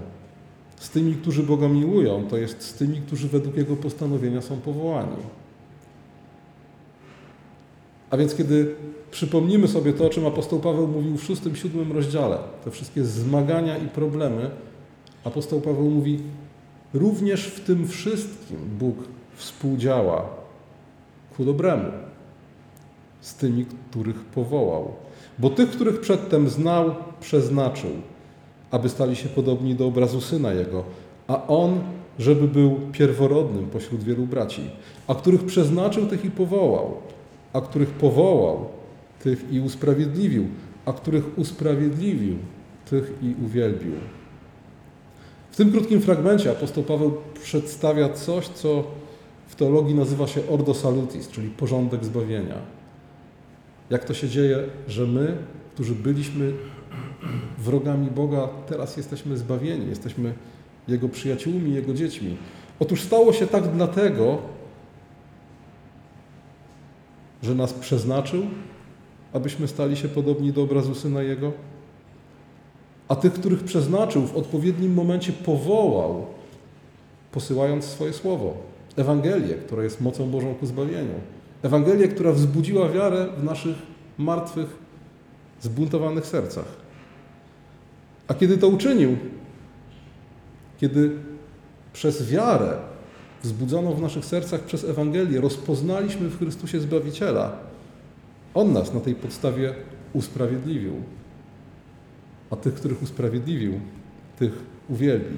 Z 0.79 0.89
tymi, 0.89 1.15
którzy 1.15 1.43
Boga 1.43 1.67
miłują, 1.67 2.27
to 2.29 2.37
jest 2.37 2.61
z 2.61 2.73
tymi, 2.73 3.01
którzy 3.01 3.27
według 3.27 3.57
Jego 3.57 3.75
postanowienia 3.75 4.41
są 4.41 4.57
powołani. 4.57 5.17
A 8.09 8.17
więc 8.17 8.35
kiedy 8.35 8.75
przypomnimy 9.11 9.67
sobie 9.67 9.93
to, 9.93 10.05
o 10.05 10.09
czym 10.09 10.25
apostoł 10.25 10.59
Paweł 10.59 10.87
mówił 10.87 11.17
w 11.17 11.23
szóstym, 11.23 11.55
siódmym 11.55 11.91
rozdziale, 11.91 12.37
te 12.65 12.71
wszystkie 12.71 13.03
zmagania 13.03 13.77
i 13.77 13.87
problemy, 13.87 14.49
apostoł 15.23 15.61
Paweł 15.61 15.89
mówi, 15.89 16.19
również 16.93 17.45
w 17.45 17.59
tym 17.59 17.87
wszystkim 17.87 18.57
Bóg 18.79 18.95
współdziała 19.35 20.25
ku 21.37 21.45
dobremu 21.45 21.91
z 23.21 23.35
tymi, 23.35 23.65
których 23.89 24.19
powołał. 24.19 24.91
Bo 25.39 25.49
tych, 25.49 25.69
których 25.69 26.01
przedtem 26.01 26.49
znał, 26.49 26.95
przeznaczył, 27.19 27.89
aby 28.71 28.89
stali 28.89 29.15
się 29.15 29.29
podobni 29.29 29.75
do 29.75 29.87
obrazu 29.87 30.21
Syna 30.21 30.53
Jego, 30.53 30.83
a 31.27 31.47
On, 31.47 31.81
żeby 32.19 32.47
był 32.47 32.79
pierworodnym 32.91 33.65
pośród 33.65 34.03
wielu 34.03 34.25
braci, 34.25 34.69
a 35.07 35.15
których 35.15 35.45
przeznaczył, 35.45 36.05
tych 36.05 36.25
i 36.25 36.31
powołał, 36.31 36.97
a 37.53 37.61
których 37.61 37.89
powołał, 37.89 38.65
tych 39.23 39.45
i 39.51 39.59
usprawiedliwił, 39.59 40.47
a 40.85 40.93
których 40.93 41.37
usprawiedliwił, 41.37 42.37
tych 42.89 43.13
i 43.21 43.35
uwielbił. 43.45 43.93
W 45.51 45.55
tym 45.55 45.71
krótkim 45.71 46.01
fragmencie 46.01 46.51
apostoł 46.51 46.83
Paweł 46.83 47.17
przedstawia 47.43 48.09
coś, 48.09 48.47
co 48.47 48.83
w 49.53 49.55
teologii 49.55 49.95
nazywa 49.95 50.27
się 50.27 50.49
Ordo 50.49 50.73
Salutis, 50.73 51.27
czyli 51.29 51.49
porządek 51.49 52.05
zbawienia. 52.05 52.55
Jak 53.89 54.05
to 54.05 54.13
się 54.13 54.29
dzieje, 54.29 54.63
że 54.87 55.07
my, 55.07 55.37
którzy 55.73 55.95
byliśmy 55.95 56.53
wrogami 57.57 58.11
Boga, 58.11 58.49
teraz 58.67 58.97
jesteśmy 58.97 59.37
zbawieni, 59.37 59.89
jesteśmy 59.89 60.33
Jego 60.87 61.09
przyjaciółmi, 61.09 61.73
Jego 61.73 61.93
dziećmi. 61.93 62.37
Otóż 62.79 63.01
stało 63.01 63.33
się 63.33 63.47
tak 63.47 63.67
dlatego, 63.67 64.37
że 67.43 67.55
nas 67.55 67.73
przeznaczył, 67.73 68.43
abyśmy 69.33 69.67
stali 69.67 69.97
się 69.97 70.07
podobni 70.07 70.53
do 70.53 70.63
obrazu 70.63 70.95
Syna 70.95 71.21
Jego, 71.21 71.51
a 73.07 73.15
tych, 73.15 73.33
których 73.33 73.63
przeznaczył, 73.63 74.27
w 74.27 74.37
odpowiednim 74.37 74.93
momencie 74.93 75.33
powołał, 75.33 76.25
posyłając 77.31 77.85
swoje 77.85 78.13
słowo. 78.13 78.72
Ewangelię, 78.95 79.55
która 79.55 79.83
jest 79.83 80.01
mocą 80.01 80.29
Bożą 80.31 80.55
ku 80.55 80.65
zbawieniu. 80.65 81.13
Ewangelię, 81.63 82.07
która 82.07 82.31
wzbudziła 82.31 82.89
wiarę 82.89 83.27
w 83.37 83.43
naszych 83.43 83.75
martwych, 84.17 84.67
zbuntowanych 85.61 86.25
sercach. 86.25 86.65
A 88.27 88.33
kiedy 88.33 88.57
to 88.57 88.67
uczynił, 88.67 89.17
kiedy 90.77 91.11
przez 91.93 92.29
wiarę 92.29 92.77
wzbudzoną 93.43 93.93
w 93.93 94.01
naszych 94.01 94.25
sercach 94.25 94.61
przez 94.61 94.83
Ewangelię 94.83 95.41
rozpoznaliśmy 95.41 96.29
w 96.29 96.39
Chrystusie 96.39 96.79
Zbawiciela, 96.79 97.57
On 98.53 98.73
nas 98.73 98.93
na 98.93 98.99
tej 98.99 99.15
podstawie 99.15 99.73
usprawiedliwił. 100.13 100.93
A 102.49 102.55
tych, 102.55 102.73
których 102.73 103.03
usprawiedliwił, 103.03 103.79
tych 104.39 104.51
uwielbi. 104.89 105.37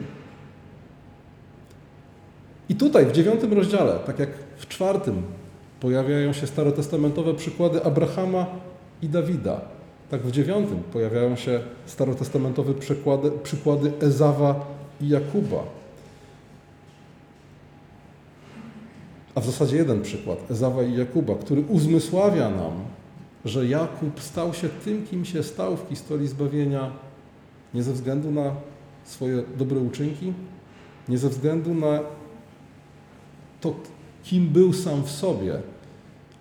I 2.70 2.76
tutaj 2.76 3.06
w 3.06 3.12
dziewiątym 3.12 3.54
rozdziale, 3.54 4.00
tak 4.06 4.20
jak 4.20 4.30
w 4.58 4.68
czwartym, 4.68 5.24
pojawiają 5.80 6.34
się 6.34 6.48
starotestamentowe 6.48 7.34
przykłady 7.34 7.84
Abrahama 7.84 8.46
i 9.02 9.10
Dawida. 9.10 9.62
Tak 10.10 10.22
w 10.22 10.32
dziewiątym 10.32 10.78
pojawiają 10.94 11.36
się 11.36 11.60
starotestamentowe 11.86 12.74
przykłady, 12.74 13.32
przykłady 13.44 13.92
Ezawa 14.02 14.66
i 15.02 15.10
Jakuba. 15.10 15.64
A 19.36 19.42
w 19.42 19.46
zasadzie 19.46 19.78
jeden 19.78 20.02
przykład, 20.02 20.52
Ezawa 20.52 20.84
i 20.84 20.98
Jakuba, 20.98 21.36
który 21.36 21.62
uzmysławia 21.62 22.50
nam, 22.50 22.74
że 23.46 23.66
Jakub 23.66 24.22
stał 24.22 24.54
się 24.54 24.70
tym, 24.70 25.08
kim 25.08 25.26
się 25.26 25.44
stał 25.44 25.78
w 25.78 25.90
historii 25.90 26.28
zbawienia, 26.28 26.92
nie 27.74 27.84
ze 27.84 27.94
względu 27.94 28.32
na 28.32 28.52
swoje 29.04 29.44
dobre 29.58 29.80
uczynki, 29.80 30.34
nie 31.10 31.18
ze 31.18 31.30
względu 31.30 31.74
na 31.74 32.00
to, 33.66 33.80
kim 34.24 34.48
był 34.50 34.74
sam 34.74 35.04
w 35.04 35.12
sobie, 35.12 35.60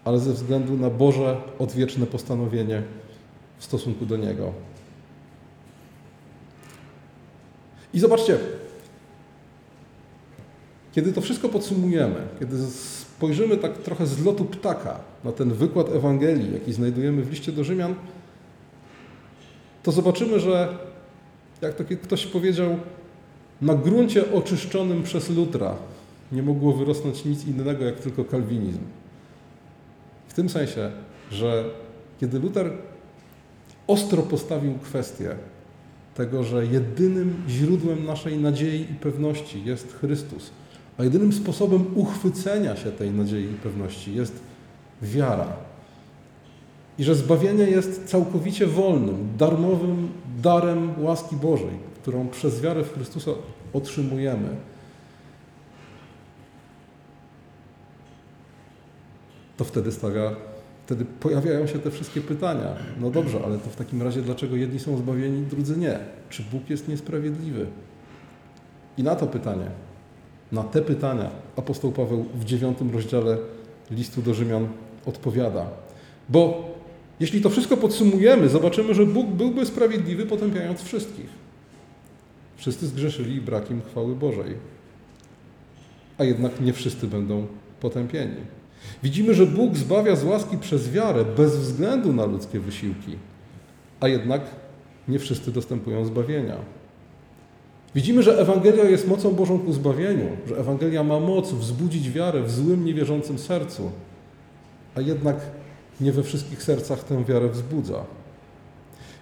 ale 0.05 0.19
ze 0.19 0.33
względu 0.33 0.77
na 0.77 0.91
Boże 0.91 1.37
odwieczne 1.59 2.07
postanowienie 2.07 2.83
w 3.59 3.65
stosunku 3.65 4.07
do 4.07 4.17
Niego. 4.17 4.53
I 7.95 8.01
zobaczcie, 8.01 8.39
kiedy 10.93 11.13
to 11.13 11.21
wszystko 11.21 11.49
podsumujemy, 11.49 12.17
kiedy 12.39 12.67
spojrzymy 12.67 13.57
tak 13.57 13.79
trochę 13.79 14.07
z 14.07 14.25
lotu 14.25 14.45
ptaka 14.45 15.01
na 15.25 15.33
ten 15.33 15.53
wykład 15.53 15.89
Ewangelii, 15.89 16.53
jaki 16.53 16.73
znajdujemy 16.73 17.23
w 17.23 17.31
liście 17.31 17.53
do 17.53 17.65
Rzymian, 17.65 17.95
to 19.83 19.93
zobaczymy, 19.93 20.41
że 20.41 20.79
jak 21.63 21.75
to 21.75 21.85
ktoś 22.03 22.27
powiedział, 22.27 22.79
na 23.63 23.75
gruncie 23.75 24.33
oczyszczonym 24.33 25.03
przez 25.03 25.31
Lutra 25.31 25.77
nie 26.35 26.43
mogło 26.43 26.73
wyrosnąć 26.73 27.25
nic 27.25 27.47
innego 27.47 27.85
jak 27.85 28.01
tylko 28.01 28.25
kalwinizm. 28.25 28.81
W 30.29 30.35
tym 30.35 30.49
sensie, 30.49 30.91
że 31.31 31.65
kiedy 32.21 32.39
Luther 32.39 32.73
ostro 33.87 34.23
postawił 34.23 34.75
kwestię 34.75 35.37
tego, 36.15 36.45
że 36.45 36.67
jedynym 36.67 37.43
źródłem 37.49 38.05
naszej 38.05 38.39
nadziei 38.39 38.81
i 38.81 38.95
pewności 38.95 39.65
jest 39.65 39.93
Chrystus, 39.93 40.51
a 40.99 41.05
jedynym 41.05 41.33
sposobem 41.33 41.85
uchwycenia 41.95 42.77
się 42.77 42.93
tej 42.93 43.11
nadziei 43.11 43.45
i 43.45 43.55
pewności 43.55 44.15
jest 44.15 44.41
wiara. 45.03 45.57
I 46.99 47.05
że 47.05 47.15
zbawienie 47.15 47.65
jest 47.65 48.05
całkowicie 48.05 48.67
wolnym, 48.67 49.29
darmowym 49.39 50.09
darem 50.43 51.05
łaski 51.05 51.37
Bożej, 51.37 51.95
którą 52.03 52.29
przez 52.29 52.61
wiarę 52.61 52.85
w 52.85 52.95
Chrystusa 52.95 53.31
otrzymujemy. 53.73 54.49
To 59.57 59.65
wtedy 59.65 59.93
stawia, 59.93 60.37
wtedy 60.87 61.05
pojawiają 61.05 61.67
się 61.67 61.79
te 61.79 61.91
wszystkie 61.91 62.21
pytania. 62.21 62.77
No 63.01 63.11
dobrze, 63.11 63.41
ale 63.45 63.59
to 63.59 63.71
w 63.71 63.77
takim 63.77 64.03
razie 64.03 64.23
dlaczego 64.23 64.57
jedni 64.57 64.81
są 64.81 64.97
zbawieni, 64.97 65.43
drudzy 65.43 65.77
nie? 65.77 65.99
Czy 66.31 66.43
Bóg 66.43 66.71
jest 66.71 66.89
niesprawiedliwy? 66.89 67.67
I 68.99 69.03
na 69.03 69.17
to 69.17 69.27
pytanie 69.27 69.71
na 70.55 70.63
te 70.63 70.83
pytania 70.83 71.31
apostoł 71.57 71.93
Paweł 71.93 72.25
w 72.35 72.45
dziewiątym 72.45 72.91
rozdziale 72.91 73.39
listu 73.91 74.23
do 74.23 74.35
Rzymian 74.35 74.69
odpowiada. 75.07 75.67
Bo 76.29 76.71
jeśli 77.21 77.41
to 77.41 77.51
wszystko 77.51 77.77
podsumujemy, 77.77 78.49
zobaczymy, 78.49 78.95
że 78.95 79.07
Bóg 79.07 79.27
byłby 79.27 79.67
sprawiedliwy, 79.67 80.27
potępiając 80.27 80.83
wszystkich. 80.83 81.29
Wszyscy 82.57 82.87
zgrzeszyli 82.87 83.35
i 83.35 83.41
brak 83.41 83.71
im 83.71 83.83
chwały 83.83 84.17
Bożej. 84.17 84.55
A 86.19 86.25
jednak 86.25 86.61
nie 86.61 86.73
wszyscy 86.73 87.07
będą 87.07 87.47
potępieni. 87.81 88.37
Widzimy, 89.03 89.35
że 89.35 89.47
Bóg 89.47 89.77
zbawia 89.77 90.17
z 90.17 90.25
łaski 90.25 90.59
przez 90.59 90.91
wiarę, 90.91 91.25
bez 91.25 91.57
względu 91.57 92.13
na 92.13 92.25
ludzkie 92.25 92.61
wysiłki, 92.61 93.17
a 94.01 94.09
jednak 94.09 94.43
nie 95.09 95.19
wszyscy 95.19 95.53
dostępują 95.53 96.05
zbawienia. 96.05 96.57
Widzimy, 97.95 98.23
że 98.23 98.39
Ewangelia 98.39 98.85
jest 98.85 99.09
mocą 99.09 99.35
Bożą 99.35 99.59
ku 99.59 99.73
zbawieniu, 99.73 100.27
że 100.47 100.57
Ewangelia 100.57 101.05
ma 101.05 101.21
moc 101.21 101.53
wzbudzić 101.53 102.11
wiarę 102.11 102.43
w 102.43 102.51
złym, 102.51 102.85
niewierzącym 102.85 103.39
sercu, 103.39 103.91
a 104.95 105.01
jednak 105.01 105.37
nie 106.01 106.13
we 106.13 106.23
wszystkich 106.23 106.63
sercach 106.63 107.05
tę 107.05 107.25
wiarę 107.25 107.49
wzbudza. 107.49 108.05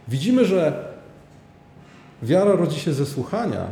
Widzimy, 0.09 0.44
że 0.44 0.92
wiara 2.22 2.53
rodzi 2.53 2.81
się 2.81 2.92
ze 2.92 3.07
słuchania, 3.07 3.66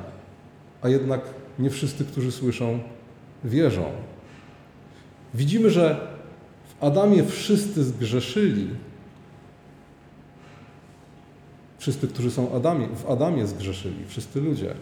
a 0.83 0.89
jednak 0.89 1.21
nie 1.59 1.71
wszyscy, 1.71 2.05
którzy 2.05 2.33
słyszą, 2.33 2.79
wierzą. 3.45 3.85
Widzimy, 5.35 5.71
że 5.71 6.09
w 6.65 6.85
Adamie 6.85 7.25
wszyscy 7.25 7.85
zgrzeszyli. 7.85 8.69
Wszyscy, 11.79 12.09
którzy 12.09 12.31
są 12.31 12.53
Adamie, 12.53 12.89
w 12.89 13.11
Adamie 13.11 13.47
zgrzeszyli, 13.47 14.05
wszyscy 14.07 14.41
ludzie. 14.41 14.75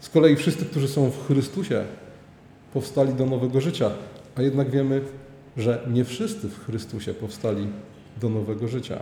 Z 0.00 0.08
kolei 0.08 0.36
wszyscy, 0.36 0.64
którzy 0.64 0.88
są 0.88 1.10
w 1.10 1.26
Chrystusie, 1.26 1.84
powstali 2.72 3.14
do 3.14 3.26
nowego 3.26 3.60
życia, 3.60 3.90
a 4.36 4.42
jednak 4.42 4.70
wiemy, 4.70 5.00
że 5.56 5.86
nie 5.90 6.04
wszyscy 6.04 6.48
w 6.48 6.64
Chrystusie 6.64 7.14
powstali 7.14 7.66
do 8.20 8.28
nowego 8.28 8.68
życia. 8.68 8.98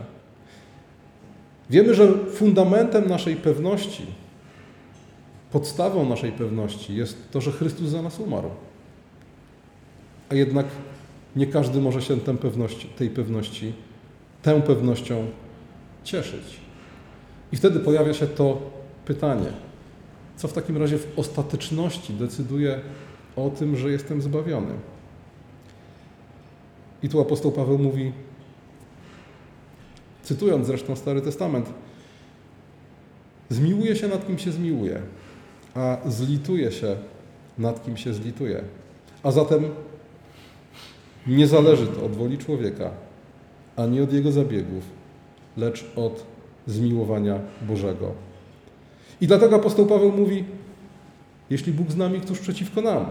Wiemy, 1.70 1.94
że 1.94 2.14
fundamentem 2.32 3.08
naszej 3.08 3.36
pewności, 3.36 4.06
podstawą 5.52 6.08
naszej 6.08 6.32
pewności 6.32 6.96
jest 6.96 7.30
to, 7.30 7.40
że 7.40 7.52
Chrystus 7.52 7.88
za 7.88 8.02
nas 8.02 8.20
umarł. 8.20 8.50
A 10.32 10.34
jednak 10.34 10.66
nie 11.36 11.46
każdy 11.46 11.80
może 11.80 12.02
się 12.02 12.20
tę 12.20 12.36
pewności, 12.36 12.88
tej 12.88 13.10
pewności, 13.10 13.72
tę 14.42 14.62
pewnością 14.62 15.26
cieszyć. 16.04 16.60
I 17.52 17.56
wtedy 17.56 17.80
pojawia 17.80 18.14
się 18.14 18.26
to 18.26 18.70
pytanie: 19.04 19.52
co 20.36 20.48
w 20.48 20.52
takim 20.52 20.76
razie 20.76 20.98
w 20.98 21.18
ostateczności 21.18 22.12
decyduje 22.12 22.80
o 23.36 23.50
tym, 23.50 23.76
że 23.76 23.90
jestem 23.90 24.22
zbawiony? 24.22 24.74
I 27.02 27.08
tu 27.08 27.20
apostoł 27.20 27.52
Paweł 27.52 27.78
mówi, 27.78 28.12
cytując 30.22 30.66
zresztą 30.66 30.96
Stary 30.96 31.20
Testament, 31.20 31.66
zmiłuje 33.48 33.96
się 33.96 34.08
nad 34.08 34.26
kim 34.26 34.38
się 34.38 34.52
zmiłuje, 34.52 35.00
a 35.74 35.98
zlituje 36.06 36.72
się 36.72 36.96
nad 37.58 37.84
kim 37.84 37.96
się 37.96 38.14
zlituje. 38.14 38.64
A 39.22 39.30
zatem 39.30 39.64
nie 41.26 41.46
zależy 41.46 41.86
to 41.86 42.04
od 42.04 42.16
woli 42.16 42.38
człowieka, 42.38 42.90
ani 43.76 44.00
od 44.00 44.12
jego 44.12 44.32
zabiegów, 44.32 44.84
lecz 45.56 45.84
od 45.96 46.26
zmiłowania 46.66 47.40
Bożego. 47.62 48.12
I 49.20 49.26
dlatego 49.26 49.56
apostoł 49.56 49.86
Paweł 49.86 50.12
mówi, 50.12 50.44
jeśli 51.50 51.72
Bóg 51.72 51.90
z 51.90 51.96
nami, 51.96 52.20
któż 52.20 52.38
przeciwko 52.38 52.82
nam? 52.82 53.06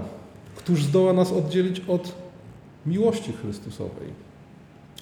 Któż 0.56 0.84
zdoła 0.84 1.14
nas 1.14 1.32
oddzielić 1.32 1.82
od 1.88 2.14
miłości 2.86 3.34
Chrystusowej? 3.34 4.08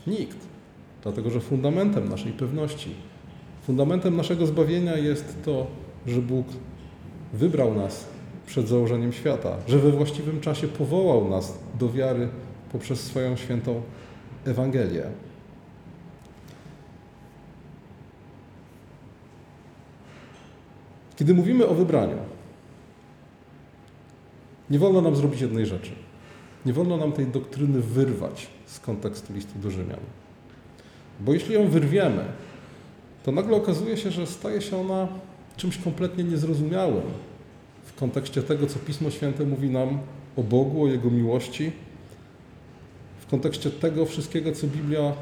Nikt. 0.07 0.37
Dlatego, 1.03 1.29
że 1.29 1.39
fundamentem 1.39 2.09
naszej 2.09 2.31
pewności, 2.31 2.89
fundamentem 3.63 4.17
naszego 4.17 4.45
zbawienia 4.45 4.97
jest 4.97 5.43
to, 5.45 5.67
że 6.07 6.21
Bóg 6.21 6.47
wybrał 7.33 7.73
nas, 7.73 8.05
przed 8.45 8.67
założeniem 8.67 9.13
świata, 9.13 9.57
że 9.67 9.79
we 9.79 9.91
właściwym 9.91 10.41
czasie 10.41 10.67
powołał 10.67 11.29
nas 11.29 11.59
do 11.79 11.89
wiary 11.89 12.29
poprzez 12.71 13.03
swoją 13.03 13.35
świętą 13.35 13.81
Ewangelię. 14.45 15.03
Kiedy 21.15 21.33
mówimy 21.33 21.67
o 21.67 21.73
wybraniu, 21.73 22.17
nie 24.69 24.79
wolno 24.79 25.01
nam 25.01 25.15
zrobić 25.15 25.41
jednej 25.41 25.65
rzeczy. 25.65 25.91
Nie 26.65 26.73
wolno 26.73 26.97
nam 26.97 27.11
tej 27.11 27.27
doktryny 27.27 27.81
wyrwać 27.81 28.47
z 28.65 28.79
kontekstu 28.79 29.33
listu 29.33 29.59
do 29.59 29.71
Rzymian. 29.71 29.99
Bo 31.19 31.33
jeśli 31.33 31.53
ją 31.53 31.67
wyrwiemy, 31.67 32.25
to 33.23 33.31
nagle 33.31 33.57
okazuje 33.57 33.97
się, 33.97 34.11
że 34.11 34.27
staje 34.27 34.61
się 34.61 34.77
ona 34.77 35.07
czymś 35.57 35.77
kompletnie 35.77 36.23
niezrozumiałym 36.23 37.03
w 37.83 37.95
kontekście 37.95 38.43
tego, 38.43 38.67
co 38.67 38.79
Pismo 38.79 39.09
Święte 39.09 39.45
mówi 39.45 39.69
nam 39.69 39.99
o 40.37 40.43
Bogu, 40.43 40.83
o 40.83 40.87
Jego 40.87 41.09
miłości, 41.09 41.71
w 43.29 43.31
kontekście 43.31 43.71
tego 43.71 44.05
wszystkiego, 44.05 44.51
co 44.51 44.67
Biblia 44.67 45.13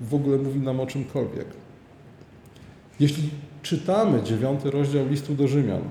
w 0.00 0.14
ogóle 0.14 0.38
mówi 0.38 0.60
nam 0.60 0.80
o 0.80 0.86
czymkolwiek. 0.86 1.46
Jeśli 3.00 3.30
czytamy 3.62 4.22
dziewiąty 4.22 4.70
rozdział 4.70 5.08
listu 5.08 5.34
do 5.34 5.48
Rzymian 5.48 5.82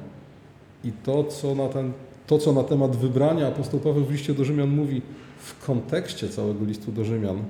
i 0.83 0.91
to, 0.91 1.23
co 1.23 1.55
na, 1.55 1.69
ten, 1.69 1.93
to, 2.27 2.37
co 2.37 2.53
na 2.53 2.63
temat 2.63 2.95
wybrania 2.95 3.47
apostoł 3.47 3.79
Paweł 3.79 4.05
w 4.05 4.11
liście 4.11 4.33
do 4.33 4.45
Rzymian 4.45 4.69
mówi 4.69 5.01
w 5.37 5.65
kontekście 5.65 6.29
całego 6.29 6.65
listu 6.65 6.91
do 6.91 7.05
Rzymian, 7.05 7.43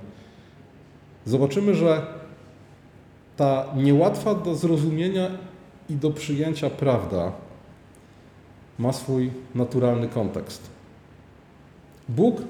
zobaczymy, 1.25 1.75
że 1.75 2.07
ta 3.37 3.65
niełatwa 3.75 4.35
do 4.35 4.55
zrozumienia 4.55 5.29
i 5.89 5.95
do 5.95 6.11
przyjęcia 6.11 6.69
prawda 6.69 7.31
ma 8.79 8.93
swój 8.93 9.31
naturalny 9.55 10.07
kontekst. 10.07 10.69
Bóg 12.09 12.41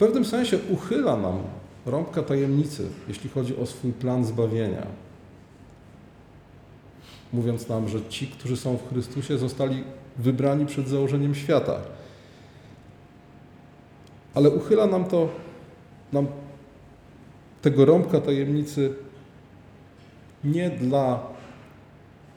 pewnym 0.00 0.24
sensie 0.24 0.58
uchyla 0.70 1.16
nam 1.16 1.38
rąbka 1.86 2.22
tajemnicy, 2.22 2.88
jeśli 3.08 3.30
chodzi 3.30 3.56
o 3.56 3.66
swój 3.66 3.92
plan 3.92 4.24
zbawienia. 4.24 4.86
Mówiąc 7.32 7.68
nam, 7.68 7.88
że 7.88 7.98
ci, 8.08 8.26
którzy 8.26 8.56
są 8.56 8.76
w 8.76 8.88
Chrystusie, 8.88 9.38
zostali 9.38 9.84
wybrani 10.18 10.66
przed 10.66 10.88
założeniem 10.88 11.34
świata. 11.34 11.80
Ale 14.34 14.50
uchyla 14.50 14.86
nam 14.86 15.04
to, 15.04 15.28
nam 16.12 16.26
tego 17.62 17.84
rąbka 17.84 18.20
tajemnicy 18.20 18.94
nie 20.44 20.70
dla 20.70 21.26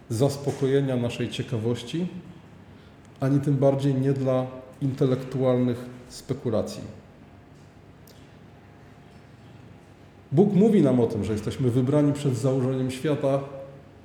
zaspokojenia 0.09 0.95
naszej 0.95 1.29
ciekawości, 1.29 2.07
ani 3.19 3.39
tym 3.39 3.57
bardziej 3.57 3.93
nie 3.95 4.13
dla 4.13 4.45
intelektualnych 4.81 5.85
spekulacji. 6.09 7.02
Bóg 10.33 10.53
mówi 10.53 10.81
nam 10.81 10.99
o 10.99 11.07
tym, 11.07 11.23
że 11.23 11.33
jesteśmy 11.33 11.69
wybrani 11.69 12.13
przed 12.13 12.37
założeniem 12.37 12.91
świata 12.91 13.39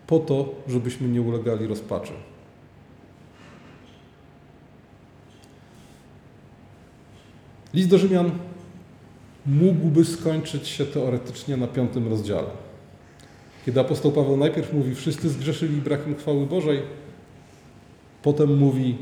po 0.07 0.19
to, 0.19 0.55
żebyśmy 0.69 1.09
nie 1.09 1.23
ulegali 1.23 1.67
rozpaczy. 1.67 2.12
List 7.75 7.88
do 7.88 7.99
Rzymian 7.99 8.31
mógłby 9.47 10.05
skończyć 10.05 10.69
się 10.69 10.87
teoretycznie 10.87 11.57
na 11.57 11.67
piątym 11.67 12.09
rozdziale. 12.09 12.49
Kiedy 13.67 13.81
apostoł 13.81 14.12
Paweł 14.12 14.37
najpierw 14.37 14.73
mówi, 14.73 14.95
wszyscy 14.95 15.29
zgrzeszyli 15.29 15.81
brakiem 15.81 16.14
chwały 16.14 16.47
Bożej, 16.47 16.83
potem 18.23 18.59
mówi, 18.59 18.99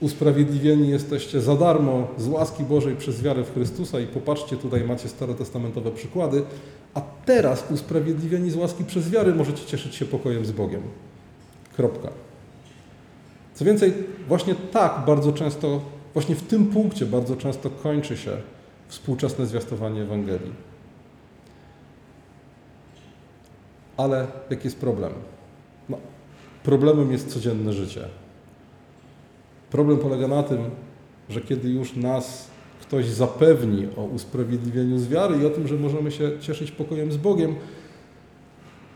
usprawiedliwieni 0.00 0.88
jesteście 0.88 1.40
za 1.40 1.56
darmo 1.56 2.08
z 2.18 2.28
łaski 2.28 2.64
Bożej 2.64 2.96
przez 2.96 3.22
wiarę 3.22 3.44
w 3.44 3.54
Chrystusa 3.54 4.00
i 4.00 4.06
popatrzcie, 4.06 4.56
tutaj 4.56 4.84
macie 4.84 5.08
starotestamentowe 5.08 5.90
przykłady, 5.90 6.42
a 6.94 7.02
teraz 7.24 7.64
usprawiedliwieni 7.70 8.50
z 8.50 8.56
łaski 8.56 8.84
przez 8.84 9.10
wiarę 9.10 9.34
możecie 9.34 9.66
cieszyć 9.66 9.94
się 9.94 10.04
pokojem 10.04 10.46
z 10.46 10.52
Bogiem. 10.52 10.82
Kropka. 11.76 12.08
Co 13.54 13.64
więcej, 13.64 13.92
właśnie 14.28 14.54
tak 14.54 15.02
bardzo 15.06 15.32
często, 15.32 15.80
właśnie 16.12 16.34
w 16.34 16.42
tym 16.42 16.66
punkcie 16.66 17.06
bardzo 17.06 17.36
często 17.36 17.70
kończy 17.70 18.16
się 18.16 18.36
współczesne 18.88 19.46
zwiastowanie 19.46 20.02
Ewangelii. 20.02 20.52
Ale 23.96 24.26
jaki 24.50 24.64
jest 24.64 24.80
problem? 24.80 25.12
No, 25.88 25.98
problemem 26.62 27.12
jest 27.12 27.28
codzienne 27.28 27.72
życie. 27.72 28.08
Problem 29.74 29.98
polega 29.98 30.28
na 30.28 30.42
tym, 30.42 30.58
że 31.28 31.40
kiedy 31.40 31.68
już 31.68 31.96
nas 31.96 32.48
ktoś 32.80 33.06
zapewni 33.06 33.88
o 33.96 34.04
usprawiedliwieniu 34.04 34.98
z 34.98 35.08
wiary 35.08 35.38
i 35.42 35.46
o 35.46 35.50
tym, 35.50 35.68
że 35.68 35.74
możemy 35.74 36.12
się 36.12 36.30
cieszyć 36.40 36.70
pokojem 36.70 37.12
z 37.12 37.16
Bogiem, 37.16 37.54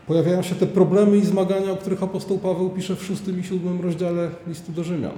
pojawiają 0.07 0.41
się 0.41 0.55
te 0.55 0.67
problemy 0.67 1.17
i 1.17 1.25
zmagania, 1.25 1.71
o 1.71 1.75
których 1.75 2.03
apostoł 2.03 2.37
Paweł 2.37 2.69
pisze 2.69 2.95
w 2.95 3.03
szóstym 3.03 3.39
i 3.39 3.43
siódmym 3.43 3.81
rozdziale 3.81 4.29
listu 4.47 4.71
do 4.71 4.83
Rzymian. 4.83 5.17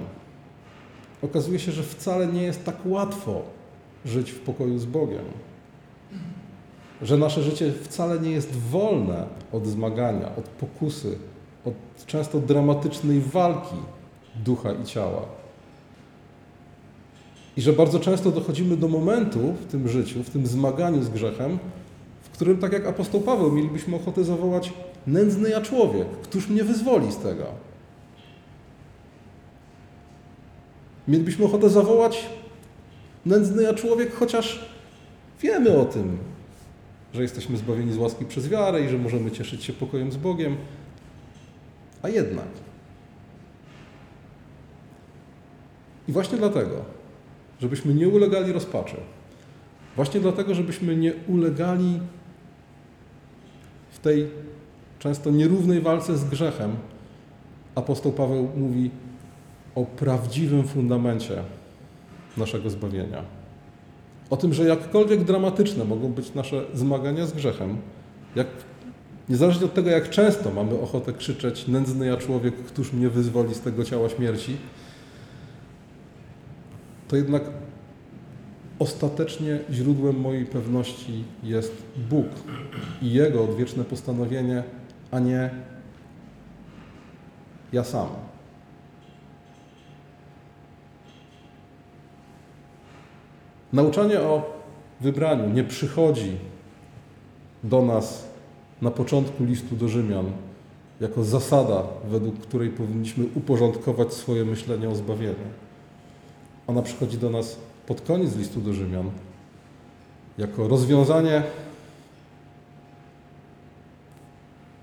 Okazuje 1.22 1.58
się, 1.58 1.72
że 1.72 1.82
wcale 1.82 2.26
nie 2.26 2.42
jest 2.42 2.64
tak 2.64 2.76
łatwo 2.84 3.42
żyć 4.04 4.30
w 4.30 4.40
pokoju 4.40 4.78
z 4.78 4.84
Bogiem. 4.84 5.24
Że 7.02 7.16
nasze 7.16 7.42
życie 7.42 7.72
wcale 7.72 8.20
nie 8.20 8.30
jest 8.30 8.56
wolne 8.56 9.26
od 9.52 9.66
zmagania, 9.66 10.36
od 10.36 10.44
pokusy, 10.44 11.18
od 11.64 12.06
często 12.06 12.40
dramatycznej 12.40 13.20
walki 13.20 13.76
ducha 14.44 14.72
i 14.72 14.84
ciała. 14.84 15.41
I 17.56 17.62
że 17.62 17.72
bardzo 17.72 18.00
często 18.00 18.30
dochodzimy 18.30 18.76
do 18.76 18.88
momentu 18.88 19.52
w 19.52 19.66
tym 19.66 19.88
życiu, 19.88 20.22
w 20.22 20.30
tym 20.30 20.46
zmaganiu 20.46 21.02
z 21.02 21.08
grzechem, 21.08 21.58
w 22.22 22.30
którym, 22.30 22.58
tak 22.58 22.72
jak 22.72 22.86
apostoł 22.86 23.20
Paweł, 23.20 23.52
mielibyśmy 23.52 23.96
ochotę 23.96 24.24
zawołać: 24.24 24.72
Nędzny 25.06 25.50
ja 25.50 25.60
człowiek, 25.60 26.08
któż 26.22 26.48
mnie 26.48 26.64
wyzwoli 26.64 27.12
z 27.12 27.16
tego? 27.16 27.44
Mielibyśmy 31.08 31.44
ochotę 31.44 31.70
zawołać: 31.70 32.26
Nędzny 33.26 33.62
ja 33.62 33.74
człowiek, 33.74 34.14
chociaż 34.14 34.64
wiemy 35.42 35.78
o 35.78 35.84
tym, 35.84 36.18
że 37.14 37.22
jesteśmy 37.22 37.56
zbawieni 37.56 37.92
z 37.92 37.96
łaski 37.96 38.24
przez 38.24 38.48
wiarę 38.48 38.82
i 38.82 38.88
że 38.88 38.98
możemy 38.98 39.30
cieszyć 39.30 39.64
się 39.64 39.72
pokojem 39.72 40.12
z 40.12 40.16
Bogiem. 40.16 40.56
A 42.02 42.08
jednak. 42.08 42.48
I 46.08 46.12
właśnie 46.12 46.38
dlatego, 46.38 46.84
żebyśmy 47.62 47.94
nie 47.94 48.08
ulegali 48.08 48.52
rozpaczy, 48.52 48.96
właśnie 49.96 50.20
dlatego, 50.20 50.54
żebyśmy 50.54 50.96
nie 50.96 51.12
ulegali 51.28 52.00
w 53.90 53.98
tej 53.98 54.28
często 54.98 55.30
nierównej 55.30 55.80
walce 55.80 56.18
z 56.18 56.24
grzechem, 56.24 56.76
apostoł 57.74 58.12
Paweł 58.12 58.48
mówi 58.56 58.90
o 59.74 59.84
prawdziwym 59.84 60.68
fundamencie 60.68 61.42
naszego 62.36 62.70
zbawienia. 62.70 63.22
O 64.30 64.36
tym, 64.36 64.54
że 64.54 64.64
jakkolwiek 64.64 65.24
dramatyczne 65.24 65.84
mogą 65.84 66.12
być 66.12 66.34
nasze 66.34 66.64
zmagania 66.74 67.26
z 67.26 67.32
grzechem, 67.32 67.76
jak, 68.36 68.46
niezależnie 69.28 69.66
od 69.66 69.74
tego, 69.74 69.90
jak 69.90 70.10
często 70.10 70.50
mamy 70.50 70.80
ochotę 70.80 71.12
krzyczeć 71.12 71.68
nędzny 71.68 72.06
ja 72.06 72.16
człowiek, 72.16 72.54
któż 72.54 72.92
mnie 72.92 73.08
wyzwoli 73.08 73.54
z 73.54 73.60
tego 73.60 73.84
ciała 73.84 74.08
śmierci, 74.08 74.56
to 77.12 77.16
jednak 77.16 77.42
ostatecznie 78.78 79.58
źródłem 79.70 80.20
mojej 80.20 80.46
pewności 80.46 81.24
jest 81.42 81.82
Bóg 82.10 82.26
i 83.02 83.12
Jego 83.12 83.44
odwieczne 83.44 83.84
postanowienie, 83.84 84.62
a 85.10 85.18
nie 85.18 85.50
ja 87.72 87.84
sam. 87.84 88.08
Nauczanie 93.72 94.20
o 94.20 94.60
wybraniu 95.00 95.50
nie 95.50 95.64
przychodzi 95.64 96.36
do 97.64 97.82
nas 97.82 98.28
na 98.82 98.90
początku 98.90 99.44
listu 99.44 99.76
do 99.76 99.88
Rzymian 99.88 100.26
jako 101.00 101.24
zasada, 101.24 101.82
według 102.08 102.38
której 102.38 102.70
powinniśmy 102.70 103.24
uporządkować 103.34 104.14
swoje 104.14 104.44
myślenie 104.44 104.88
o 104.88 104.94
zbawieniu. 104.94 105.61
Ona 106.72 106.82
przychodzi 106.82 107.18
do 107.18 107.30
nas 107.30 107.56
pod 107.86 108.00
koniec 108.00 108.36
listu 108.36 108.60
do 108.60 108.74
Rzymian 108.74 109.10
jako 110.38 110.68
rozwiązanie 110.68 111.42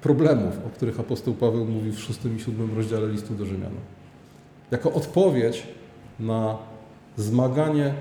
problemów, 0.02 0.58
o 0.68 0.70
których 0.70 1.00
apostoł 1.00 1.34
Paweł 1.34 1.66
mówi 1.66 1.92
w 1.92 2.00
szóstym 2.00 2.38
i 2.38 2.40
siódmym 2.40 2.76
rozdziale 2.76 3.08
listu 3.08 3.34
do 3.34 3.46
Rzymian. 3.46 3.72
Jako 4.72 4.94
odpowiedź 4.94 5.68
na 6.20 6.58
zmaganie 7.18 7.94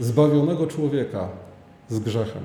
zbawionego 0.00 0.66
człowieka 0.66 1.28
z 1.88 1.98
grzechem. 1.98 2.42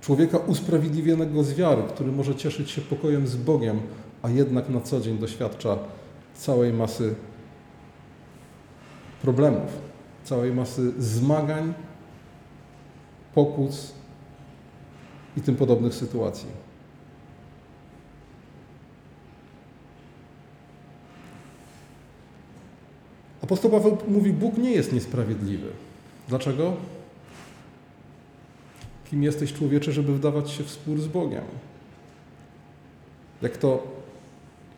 Człowieka 0.00 0.38
usprawiedliwionego 0.38 1.44
z 1.44 1.54
wiary, 1.54 1.82
który 1.88 2.12
może 2.12 2.34
cieszyć 2.34 2.70
się 2.70 2.80
pokojem 2.80 3.26
z 3.26 3.36
Bogiem, 3.36 3.80
a 4.22 4.30
jednak 4.30 4.68
na 4.68 4.80
co 4.80 5.00
dzień 5.00 5.18
doświadcza 5.18 5.78
całej 6.34 6.72
masy 6.72 7.14
problemów, 9.26 9.70
całej 10.24 10.52
masy 10.52 10.92
zmagań, 10.98 11.74
pokłóc 13.34 13.92
i 15.36 15.40
tym 15.40 15.56
podobnych 15.56 15.94
sytuacji. 15.94 16.48
Apostoł 23.42 23.70
Paweł 23.70 23.98
mówi, 24.08 24.32
Bóg 24.32 24.58
nie 24.58 24.70
jest 24.70 24.92
niesprawiedliwy. 24.92 25.68
Dlaczego? 26.28 26.76
Kim 29.10 29.22
jesteś 29.22 29.52
człowiecze, 29.52 29.92
żeby 29.92 30.14
wdawać 30.14 30.50
się 30.50 30.64
w 30.64 30.70
spór 30.70 31.00
z 31.00 31.06
Bogiem? 31.06 31.44
Jak 33.42 33.56
to 33.56 33.82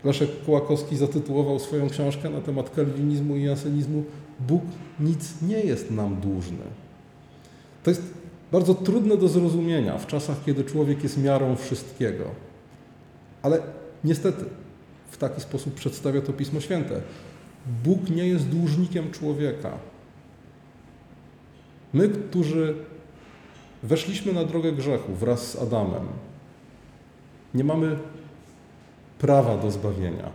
Leszek 0.04 0.30
Kołakowski 0.46 0.96
zatytułował 0.96 1.58
swoją 1.58 1.88
książkę 1.88 2.30
na 2.30 2.40
temat 2.40 2.70
kalwinizmu 2.70 3.36
i 3.36 3.44
jansenizmu 3.44 4.04
Bóg 4.40 4.62
nic 5.00 5.42
nie 5.42 5.60
jest 5.60 5.90
nam 5.90 6.16
dłużny. 6.16 6.64
To 7.82 7.90
jest 7.90 8.02
bardzo 8.52 8.74
trudne 8.74 9.16
do 9.16 9.28
zrozumienia 9.28 9.98
w 9.98 10.06
czasach, 10.06 10.36
kiedy 10.46 10.64
człowiek 10.64 11.02
jest 11.02 11.18
miarą 11.18 11.56
wszystkiego. 11.56 12.24
Ale 13.42 13.62
niestety 14.04 14.44
w 15.10 15.16
taki 15.16 15.40
sposób 15.40 15.74
przedstawia 15.74 16.20
to 16.20 16.32
Pismo 16.32 16.60
Święte. 16.60 17.00
Bóg 17.84 18.10
nie 18.10 18.28
jest 18.28 18.48
dłużnikiem 18.48 19.10
człowieka. 19.10 19.70
My, 21.92 22.08
którzy 22.08 22.74
weszliśmy 23.82 24.32
na 24.32 24.44
drogę 24.44 24.72
grzechu 24.72 25.14
wraz 25.14 25.50
z 25.50 25.56
Adamem, 25.56 26.06
nie 27.54 27.64
mamy 27.64 27.98
prawa 29.18 29.56
do 29.56 29.70
zbawienia. 29.70 30.30